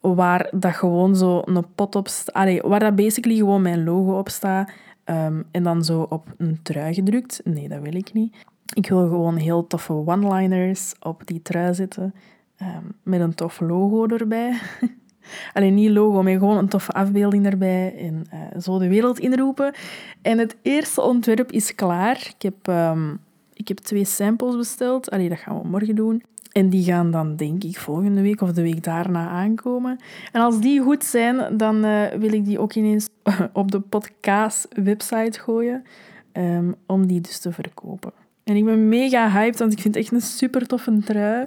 waar 0.00 0.48
dat 0.50 0.74
gewoon 0.74 1.16
zo 1.16 1.42
een 1.44 1.64
pot 1.74 1.94
op 1.94 2.08
staat. 2.08 2.60
Waar 2.60 2.80
dat 2.80 2.96
basically 2.96 3.36
gewoon 3.36 3.62
mijn 3.62 3.84
logo 3.84 4.18
op 4.18 4.28
staat 4.28 4.70
Ehm, 5.04 5.42
en 5.50 5.62
dan 5.62 5.84
zo 5.84 6.06
op 6.08 6.34
een 6.36 6.58
trui 6.62 6.94
gedrukt. 6.94 7.40
Nee, 7.44 7.68
dat 7.68 7.80
wil 7.80 7.94
ik 7.94 8.12
niet. 8.12 8.36
Ik 8.74 8.88
wil 8.88 9.08
gewoon 9.08 9.36
heel 9.36 9.66
toffe 9.66 9.92
one-liners 9.92 10.94
op 11.00 11.26
die 11.26 11.42
trui 11.42 11.74
zetten. 11.74 12.14
Um, 12.62 12.94
met 13.02 13.20
een 13.20 13.34
tof 13.34 13.60
logo 13.60 14.06
erbij. 14.06 14.58
Alleen 15.54 15.74
niet 15.74 15.90
logo, 15.90 16.22
maar 16.22 16.32
gewoon 16.32 16.56
een 16.56 16.68
toffe 16.68 16.92
afbeelding 16.92 17.46
erbij. 17.46 17.94
En 17.98 18.24
uh, 18.34 18.60
zo 18.60 18.78
de 18.78 18.88
wereld 18.88 19.18
inroepen. 19.18 19.74
En 20.22 20.38
het 20.38 20.56
eerste 20.62 21.00
ontwerp 21.00 21.52
is 21.52 21.74
klaar. 21.74 22.32
Ik 22.36 22.42
heb, 22.42 22.66
um, 22.66 23.20
ik 23.54 23.68
heb 23.68 23.78
twee 23.78 24.04
samples 24.04 24.56
besteld. 24.56 25.10
Allee, 25.10 25.28
dat 25.28 25.38
gaan 25.38 25.60
we 25.60 25.68
morgen 25.68 25.94
doen. 25.94 26.22
En 26.52 26.68
die 26.68 26.84
gaan 26.84 27.10
dan, 27.10 27.36
denk 27.36 27.64
ik, 27.64 27.78
volgende 27.78 28.22
week 28.22 28.40
of 28.40 28.52
de 28.52 28.62
week 28.62 28.82
daarna 28.82 29.28
aankomen. 29.28 29.98
En 30.32 30.40
als 30.40 30.60
die 30.60 30.80
goed 30.80 31.04
zijn, 31.04 31.56
dan 31.56 31.84
uh, 31.84 32.06
wil 32.08 32.32
ik 32.32 32.44
die 32.44 32.58
ook 32.58 32.74
ineens 32.74 33.08
op 33.52 33.70
de 33.70 33.80
podcast-website 33.80 35.40
gooien. 35.40 35.84
Um, 36.32 36.74
om 36.86 37.06
die 37.06 37.20
dus 37.20 37.38
te 37.38 37.52
verkopen. 37.52 38.12
En 38.44 38.56
ik 38.56 38.64
ben 38.64 38.88
mega 38.88 39.30
hyped, 39.30 39.58
want 39.58 39.72
ik 39.72 39.80
vind 39.80 39.94
het 39.94 40.04
echt 40.04 40.12
een 40.12 40.20
super 40.20 40.66
toffe 40.66 40.98
trui. 41.04 41.46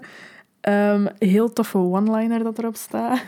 Um, 0.62 1.08
heel 1.18 1.54
toffe 1.54 1.78
one-liner 1.78 2.44
dat 2.44 2.58
erop 2.58 2.76
staat. 2.76 3.24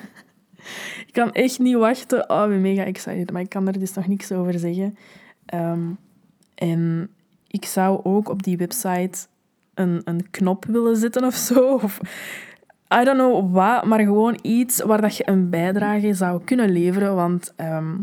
ik 1.08 1.10
kan 1.12 1.32
echt 1.32 1.60
niet 1.60 1.76
wachten. 1.76 2.30
Oh, 2.30 2.44
ik 2.44 2.50
ben 2.50 2.62
mega 2.62 2.84
excited, 2.84 3.32
maar 3.32 3.42
ik 3.42 3.50
kan 3.50 3.68
er 3.68 3.80
dus 3.80 3.94
nog 3.94 4.08
niks 4.08 4.32
over 4.32 4.60
zeggen. 4.60 4.98
Um, 5.54 5.98
en 6.56 7.10
ik 7.52 7.66
zou 7.66 8.00
ook 8.04 8.30
op 8.30 8.44
die 8.44 8.58
website 8.58 9.28
een, 9.74 10.02
een 10.04 10.30
knop 10.30 10.66
willen 10.66 10.96
zetten 10.96 11.24
of 11.24 11.36
zo. 11.36 11.74
Of 11.74 12.00
I 12.94 13.04
don't 13.04 13.18
know 13.18 13.54
wat, 13.54 13.86
maar 13.86 14.00
gewoon 14.00 14.40
iets 14.42 14.82
waar 14.82 15.02
dat 15.02 15.18
je 15.18 15.30
een 15.30 15.50
bijdrage 15.50 16.14
zou 16.14 16.44
kunnen 16.44 16.72
leveren. 16.72 17.16
Want 17.16 17.54
ehm, 17.56 17.96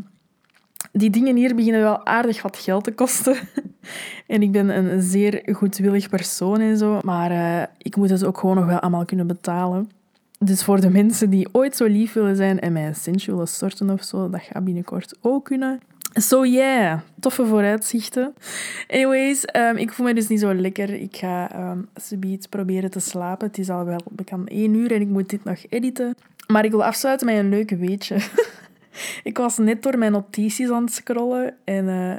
die 0.93 1.11
dingen 1.11 1.37
hier 1.37 1.55
beginnen 1.55 1.81
wel 1.81 2.07
aardig 2.07 2.43
wat 2.43 2.57
geld 2.57 2.85
te 2.85 2.93
kosten. 2.93 3.37
en 4.27 4.43
ik 4.43 4.53
ben 4.53 4.69
een 4.69 5.03
zeer 5.03 5.43
goedwillig 5.53 6.09
persoon 6.09 6.61
en 6.61 6.77
zo. 6.77 6.99
Maar 7.03 7.31
uh, 7.31 7.63
ik 7.79 7.97
moet 7.97 8.11
het 8.11 8.25
ook 8.25 8.39
gewoon 8.39 8.57
nog 8.57 8.67
wel 8.67 8.81
allemaal 8.81 9.05
kunnen 9.05 9.27
betalen. 9.27 9.91
Dus 10.39 10.65
voor 10.65 10.81
de 10.81 10.91
mensen 10.91 11.31
die 11.31 11.49
ooit 11.53 11.77
zo 11.77 11.85
lief 11.85 12.13
willen 12.13 12.37
zijn 12.37 12.61
en 12.61 12.73
mij 12.73 12.87
een 12.87 12.95
centje 12.95 13.31
willen 13.31 13.49
storten 13.49 13.91
of 13.91 14.03
zo, 14.03 14.31
dat 14.31 14.43
gaat 14.43 14.65
binnenkort 14.65 15.15
ook 15.21 15.45
kunnen. 15.45 15.81
So 16.19 16.45
yeah, 16.45 17.01
toffe 17.21 17.47
vooruitzichten. 17.47 18.35
Anyways, 18.89 19.45
um, 19.57 19.77
ik 19.77 19.93
voel 19.93 20.07
me 20.07 20.15
dus 20.15 20.29
niet 20.29 20.41
zo 20.41 20.55
lekker. 20.55 20.91
Ik 20.91 21.17
ga 21.17 21.71
um, 21.71 21.89
subiet 21.95 22.49
proberen 22.49 22.91
te 22.91 23.01
slapen. 23.01 23.47
Het 23.47 23.59
is 23.59 23.71
al 23.71 23.85
wel 23.85 24.01
bekend 24.11 24.49
één 24.49 24.75
uur 24.75 24.93
en 24.93 25.01
ik 25.01 25.09
moet 25.09 25.31
dit 25.31 25.45
nog 25.45 25.59
editen. 25.69 26.15
Maar 26.47 26.65
ik 26.65 26.71
wil 26.71 26.85
afsluiten 26.85 27.27
met 27.27 27.37
een 27.37 27.49
leuk 27.49 27.71
weetje. 27.71 28.17
ik 29.31 29.37
was 29.37 29.59
net 29.59 29.83
door 29.83 29.99
mijn 29.99 30.13
notities 30.13 30.71
aan 30.71 30.85
het 30.85 30.93
scrollen 30.93 31.55
en 31.65 31.85
uh, 31.85 32.15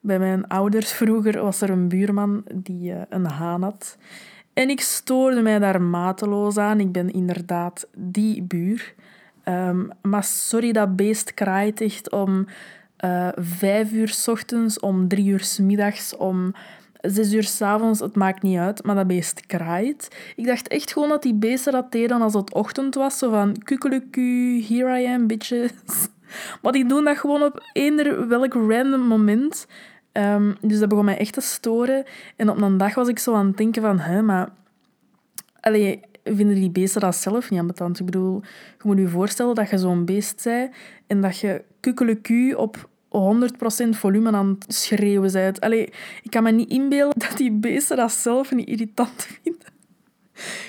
bij 0.00 0.18
mijn 0.18 0.46
ouders 0.48 0.92
vroeger 0.92 1.42
was 1.42 1.60
er 1.60 1.70
een 1.70 1.88
buurman 1.88 2.44
die 2.54 2.92
uh, 2.92 3.00
een 3.08 3.26
haan 3.26 3.62
had. 3.62 3.96
En 4.52 4.68
ik 4.68 4.80
stoorde 4.80 5.42
mij 5.42 5.58
daar 5.58 5.82
mateloos 5.82 6.56
aan. 6.56 6.80
Ik 6.80 6.92
ben 6.92 7.12
inderdaad 7.12 7.88
die 7.96 8.42
buur. 8.42 8.94
Um, 9.48 9.90
maar 10.02 10.24
sorry, 10.24 10.72
dat 10.72 10.96
beest 10.96 11.34
kraait 11.34 11.80
echt 11.80 12.10
om 12.10 12.46
uh, 13.04 13.28
vijf 13.36 13.92
uur 13.92 14.08
s 14.08 14.28
ochtends, 14.28 14.80
om 14.80 15.08
drie 15.08 15.26
uur 15.26 15.40
s 15.40 15.58
middags, 15.58 16.16
om 16.16 16.54
zes 17.00 17.32
uur 17.32 17.42
s 17.42 17.62
avonds. 17.62 18.00
Het 18.00 18.16
maakt 18.16 18.42
niet 18.42 18.58
uit, 18.58 18.84
maar 18.84 18.94
dat 18.94 19.06
beest 19.06 19.46
kraait. 19.46 20.16
Ik 20.36 20.46
dacht 20.46 20.68
echt 20.68 20.92
gewoon 20.92 21.08
dat 21.08 21.22
die 21.22 21.34
beesten 21.34 21.72
dat 21.72 21.92
deden 21.92 22.22
als 22.22 22.34
het 22.34 22.54
ochtend 22.54 22.94
was. 22.94 23.18
Zo 23.18 23.30
van, 23.30 23.56
kukeleku, 23.58 24.64
here 24.68 25.00
I 25.00 25.06
am, 25.06 25.26
bitches. 25.26 25.70
Maar 26.62 26.72
die 26.72 26.86
doen 26.86 27.04
dat 27.04 27.18
gewoon 27.18 27.42
op 27.42 27.62
eender 27.72 28.28
welk 28.28 28.54
random 28.54 29.00
moment. 29.00 29.66
Um, 30.12 30.56
dus 30.60 30.78
dat 30.78 30.88
begon 30.88 31.04
mij 31.04 31.18
echt 31.18 31.32
te 31.32 31.40
storen. 31.40 32.04
En 32.36 32.50
op 32.50 32.60
een 32.60 32.76
dag 32.76 32.94
was 32.94 33.08
ik 33.08 33.18
zo 33.18 33.34
aan 33.34 33.46
het 33.46 33.56
denken 33.56 33.82
van, 33.82 33.98
hè, 33.98 34.22
maar... 34.22 34.48
Allee, 35.60 36.00
vinden 36.24 36.54
die 36.54 36.70
beesten 36.70 37.00
dat 37.00 37.16
zelf 37.16 37.50
niet 37.50 37.60
ambetant? 37.60 37.98
Ik 37.98 38.04
bedoel, 38.04 38.40
je 38.78 38.82
moet 38.82 38.98
je 38.98 39.08
voorstellen 39.08 39.54
dat 39.54 39.70
je 39.70 39.78
zo'n 39.78 40.04
beest 40.04 40.44
bent 40.44 40.74
en 41.06 41.20
dat 41.20 41.38
je 41.38 41.64
kukeleku 41.84 42.52
op 42.54 42.88
100% 43.08 43.88
volume 43.90 44.32
aan 44.32 44.56
het 44.58 44.74
schreeuwen 44.74 45.32
bent. 45.32 45.60
Allee, 45.60 45.92
ik 46.22 46.30
kan 46.30 46.42
me 46.42 46.50
niet 46.50 46.70
inbeelden 46.70 47.18
dat 47.18 47.36
die 47.36 47.52
beesten 47.52 47.96
dat 47.96 48.12
zelf 48.12 48.52
niet 48.52 48.68
irritant 48.68 49.26
vinden. 49.42 49.72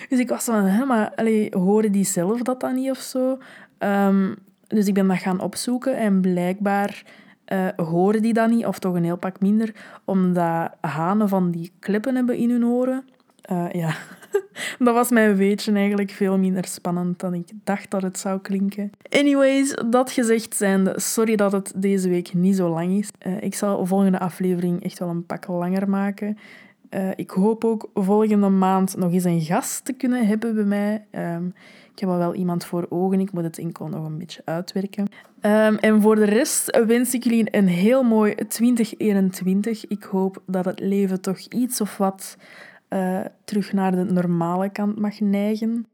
Dus 0.09 0.19
ik 0.19 0.29
was 0.29 0.43
van, 0.43 0.63
hè, 0.63 0.85
maar 0.85 1.11
allee, 1.15 1.49
horen 1.51 1.91
die 1.91 2.05
zelf 2.05 2.41
dat 2.41 2.59
dan 2.59 2.75
niet 2.75 2.89
of 2.89 2.97
zo? 2.97 3.37
Um, 3.79 4.35
dus 4.67 4.87
ik 4.87 4.93
ben 4.93 5.07
dat 5.07 5.17
gaan 5.17 5.39
opzoeken 5.39 5.97
en 5.97 6.21
blijkbaar 6.21 7.03
uh, 7.47 7.67
horen 7.75 8.21
die 8.21 8.33
dat 8.33 8.49
niet, 8.49 8.65
of 8.65 8.79
toch 8.79 8.95
een 8.95 9.03
heel 9.03 9.17
pak 9.17 9.39
minder, 9.39 9.75
omdat 10.05 10.71
hanen 10.81 11.29
van 11.29 11.51
die 11.51 11.71
kleppen 11.79 12.15
hebben 12.15 12.37
in 12.37 12.49
hun 12.49 12.65
oren. 12.65 13.05
Uh, 13.51 13.71
ja, 13.71 13.95
dat 14.85 14.93
was 14.93 15.09
mijn 15.09 15.35
weetje 15.35 15.71
eigenlijk 15.71 16.11
veel 16.11 16.37
minder 16.37 16.65
spannend 16.65 17.19
dan 17.19 17.33
ik 17.33 17.47
dacht 17.63 17.91
dat 17.91 18.01
het 18.01 18.19
zou 18.19 18.39
klinken. 18.39 18.91
Anyways, 19.09 19.75
dat 19.89 20.11
gezegd 20.11 20.55
zijnde, 20.55 20.93
sorry 20.99 21.35
dat 21.35 21.51
het 21.51 21.73
deze 21.75 22.09
week 22.09 22.33
niet 22.33 22.55
zo 22.55 22.69
lang 22.69 22.97
is. 22.97 23.09
Uh, 23.27 23.41
ik 23.41 23.55
zal 23.55 23.79
de 23.79 23.85
volgende 23.85 24.19
aflevering 24.19 24.83
echt 24.83 24.99
wel 24.99 25.09
een 25.09 25.25
pak 25.25 25.47
langer 25.47 25.89
maken. 25.89 26.37
Eh, 26.89 27.09
ik 27.15 27.29
hoop 27.29 27.63
ook 27.63 27.89
volgende 27.93 28.49
maand 28.49 28.97
nog 28.97 29.11
eens 29.11 29.23
een 29.23 29.41
gast 29.41 29.85
te 29.85 29.93
kunnen 29.93 30.27
hebben 30.27 30.55
bij 30.55 30.63
mij. 30.63 31.05
Ehm, 31.11 31.45
ik 31.93 31.99
heb 31.99 32.09
al 32.09 32.17
wel 32.17 32.33
iemand 32.33 32.65
voor 32.65 32.85
ogen. 32.89 33.19
Ik 33.19 33.31
moet 33.31 33.43
het 33.43 33.57
enkel 33.57 33.87
nog 33.87 34.05
een 34.05 34.17
beetje 34.17 34.41
uitwerken. 34.45 35.07
Ehm, 35.41 35.75
en 35.75 36.01
voor 36.01 36.15
de 36.15 36.25
rest 36.25 36.79
wens 36.85 37.13
ik 37.13 37.23
jullie 37.23 37.57
een 37.57 37.67
heel 37.67 38.03
mooi 38.03 38.35
2021. 38.35 39.87
Ik 39.87 40.03
hoop 40.03 40.41
dat 40.45 40.65
het 40.65 40.79
leven 40.79 41.21
toch 41.21 41.39
iets 41.39 41.81
of 41.81 41.97
wat 41.97 42.37
uh, 42.95 43.19
terug 43.43 43.73
naar 43.73 43.91
de 43.91 44.03
normale 44.03 44.69
kant 44.69 44.99
mag 44.99 45.19
neigen. 45.19 45.87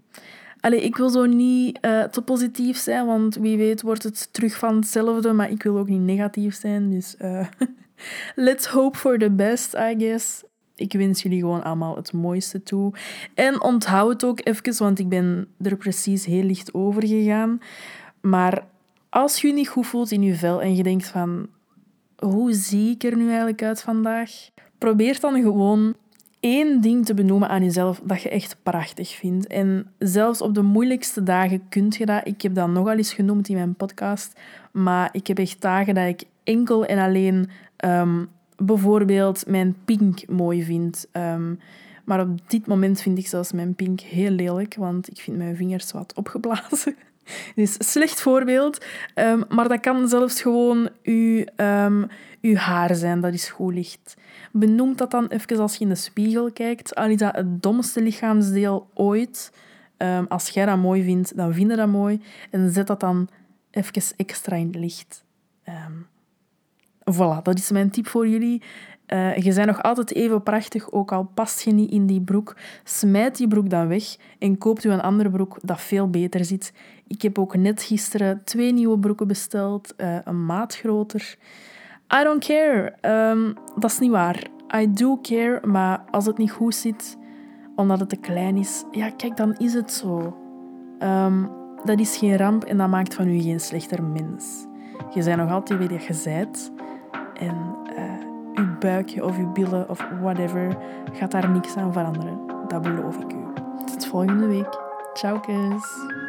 Allee, 0.59 0.81
ik 0.81 0.95
wil 0.95 1.09
zo 1.09 1.25
niet 1.25 1.77
uh, 1.81 2.03
te 2.03 2.21
positief 2.21 2.77
zijn, 2.77 3.05
want 3.05 3.35
wie 3.35 3.57
weet 3.57 3.81
wordt 3.81 4.03
het 4.03 4.33
terug 4.33 4.57
van 4.57 4.75
hetzelfde, 4.75 5.33
maar 5.33 5.51
ik 5.51 5.63
wil 5.63 5.77
ook 5.77 5.87
niet 5.87 6.01
negatief 6.01 6.55
zijn. 6.55 6.89
Dus 6.89 7.15
uh, 7.21 7.47
let's 8.47 8.65
hope 8.65 8.97
for 8.97 9.17
the 9.17 9.31
best, 9.31 9.73
I 9.73 9.95
guess. 9.97 10.43
Ik 10.75 10.93
wens 10.93 11.21
jullie 11.21 11.39
gewoon 11.39 11.63
allemaal 11.63 11.95
het 11.95 12.13
mooiste 12.13 12.63
toe. 12.63 12.93
En 13.33 13.61
onthoud 13.61 14.11
het 14.11 14.23
ook 14.23 14.39
even, 14.43 14.77
want 14.77 14.99
ik 14.99 15.09
ben 15.09 15.47
er 15.61 15.77
precies 15.77 16.25
heel 16.25 16.43
licht 16.43 16.73
over 16.73 17.07
gegaan. 17.07 17.59
Maar 18.21 18.65
als 19.09 19.41
je 19.41 19.47
je 19.47 19.53
niet 19.53 19.67
goed 19.67 19.87
voelt 19.87 20.11
in 20.11 20.21
je 20.21 20.35
vel 20.35 20.61
en 20.61 20.75
je 20.75 20.83
denkt 20.83 21.07
van... 21.07 21.47
Hoe 22.17 22.53
zie 22.53 22.91
ik 22.91 23.03
er 23.03 23.17
nu 23.17 23.27
eigenlijk 23.27 23.63
uit 23.63 23.81
vandaag? 23.81 24.31
Probeer 24.77 25.19
dan 25.19 25.41
gewoon 25.41 25.95
één 26.41 26.81
ding 26.81 27.05
te 27.05 27.13
benoemen 27.13 27.49
aan 27.49 27.63
jezelf 27.63 28.01
dat 28.03 28.21
je 28.21 28.29
echt 28.29 28.57
prachtig 28.63 29.09
vindt. 29.09 29.47
En 29.47 29.91
zelfs 29.99 30.41
op 30.41 30.53
de 30.53 30.61
moeilijkste 30.61 31.23
dagen 31.23 31.61
kun 31.69 31.93
je 31.97 32.05
dat. 32.05 32.27
Ik 32.27 32.41
heb 32.41 32.55
dat 32.55 32.69
nogal 32.69 32.97
eens 32.97 33.13
genoemd 33.13 33.49
in 33.49 33.55
mijn 33.55 33.75
podcast. 33.75 34.39
Maar 34.71 35.09
ik 35.11 35.27
heb 35.27 35.37
echt 35.37 35.61
dagen 35.61 35.95
dat 35.95 36.07
ik 36.07 36.23
enkel 36.43 36.85
en 36.85 36.97
alleen 36.97 37.49
um, 37.85 38.29
bijvoorbeeld 38.57 39.47
mijn 39.47 39.75
pink 39.85 40.27
mooi 40.27 40.63
vind. 40.63 41.07
Um, 41.13 41.59
maar 42.05 42.19
op 42.19 42.49
dit 42.49 42.67
moment 42.67 43.01
vind 43.01 43.17
ik 43.17 43.27
zelfs 43.27 43.51
mijn 43.51 43.75
pink 43.75 43.99
heel 43.99 44.31
lelijk, 44.31 44.75
want 44.75 45.11
ik 45.11 45.19
vind 45.19 45.37
mijn 45.37 45.55
vingers 45.55 45.91
wat 45.91 46.13
opgeblazen. 46.13 46.95
Dus 47.55 47.75
slecht 47.79 48.21
voorbeeld. 48.21 48.85
Um, 49.15 49.43
maar 49.49 49.67
dat 49.67 49.79
kan 49.79 50.07
zelfs 50.07 50.41
gewoon 50.41 50.89
uw, 51.03 51.45
um, 51.55 52.07
uw 52.41 52.55
haar 52.55 52.95
zijn 52.95 53.21
dat 53.21 53.33
is 53.33 53.49
goed 53.49 53.73
licht. 53.73 54.15
Benoem 54.51 54.95
dat 54.95 55.11
dan 55.11 55.27
even 55.27 55.59
als 55.59 55.75
je 55.75 55.83
in 55.83 55.89
de 55.89 55.95
spiegel 55.95 56.51
kijkt. 56.51 56.95
Al 56.95 57.09
is 57.09 57.17
dat 57.17 57.35
het 57.35 57.63
domste 57.63 58.01
lichaamsdeel 58.01 58.89
ooit. 58.93 59.53
Um, 59.97 60.25
als 60.27 60.49
jij 60.49 60.65
dat 60.65 60.77
mooi 60.77 61.03
vindt, 61.03 61.37
dan 61.37 61.53
vind 61.53 61.69
je 61.69 61.75
dat 61.75 61.87
mooi. 61.87 62.21
En 62.49 62.71
zet 62.71 62.87
dat 62.87 62.99
dan 62.99 63.29
even 63.71 64.03
extra 64.17 64.55
in 64.55 64.67
het 64.67 64.75
licht. 64.75 65.23
Voilà, 67.11 67.41
dat 67.43 67.57
is 67.57 67.71
mijn 67.71 67.89
tip 67.89 68.07
voor 68.07 68.27
jullie. 68.27 68.61
Uh, 69.13 69.37
je 69.37 69.53
bent 69.53 69.67
nog 69.67 69.83
altijd 69.83 70.13
even 70.13 70.43
prachtig, 70.43 70.91
ook 70.91 71.11
al 71.11 71.29
past 71.33 71.61
je 71.61 71.71
niet 71.71 71.91
in 71.91 72.05
die 72.05 72.21
broek. 72.21 72.55
Smijt 72.83 73.37
die 73.37 73.47
broek 73.47 73.69
dan 73.69 73.87
weg 73.87 74.15
en 74.39 74.57
koopt 74.57 74.83
u 74.83 74.89
een 74.89 75.01
andere 75.01 75.29
broek 75.29 75.57
dat 75.61 75.81
veel 75.81 76.09
beter 76.09 76.45
zit. 76.45 76.73
Ik 77.07 77.21
heb 77.21 77.39
ook 77.39 77.55
net 77.55 77.83
gisteren 77.83 78.41
twee 78.43 78.73
nieuwe 78.73 78.99
broeken 78.99 79.27
besteld, 79.27 79.93
uh, 79.97 80.17
een 80.23 80.45
maat 80.45 80.75
groter. 80.75 81.35
I 82.19 82.23
don't 82.23 82.45
care. 82.45 82.93
Um, 83.29 83.53
dat 83.75 83.91
is 83.91 83.99
niet 83.99 84.11
waar. 84.11 84.47
I 84.75 84.93
do 84.93 85.19
care, 85.21 85.67
maar 85.67 86.03
als 86.11 86.25
het 86.25 86.37
niet 86.37 86.51
goed 86.51 86.75
zit, 86.75 87.17
omdat 87.75 87.99
het 87.99 88.09
te 88.09 88.15
klein 88.15 88.57
is, 88.57 88.83
ja, 88.91 89.09
kijk, 89.09 89.37
dan 89.37 89.55
is 89.57 89.73
het 89.73 89.91
zo. 89.91 90.37
Um, 90.99 91.49
dat 91.83 91.99
is 91.99 92.17
geen 92.17 92.37
ramp 92.37 92.63
en 92.63 92.77
dat 92.77 92.89
maakt 92.89 93.13
van 93.13 93.27
u 93.27 93.41
geen 93.41 93.59
slechter 93.59 94.03
mens. 94.03 94.65
Je 95.13 95.23
bent 95.23 95.37
nog 95.37 95.51
altijd 95.51 95.79
wie 95.79 95.99
je 95.99 96.21
bent. 96.23 96.71
En 97.33 97.75
uw 98.53 98.77
buikje 98.79 99.25
of 99.25 99.37
uw 99.37 99.51
billen 99.51 99.89
of 99.89 100.07
whatever 100.21 100.77
gaat 101.13 101.31
daar 101.31 101.49
niks 101.49 101.77
aan 101.77 101.93
veranderen. 101.93 102.39
Dat 102.67 102.81
beloof 102.81 103.17
ik 103.17 103.33
u. 103.33 103.43
Tot 103.85 104.05
volgende 104.05 104.47
week. 104.47 104.79
Ciao, 105.13 105.39
kus. 105.39 106.20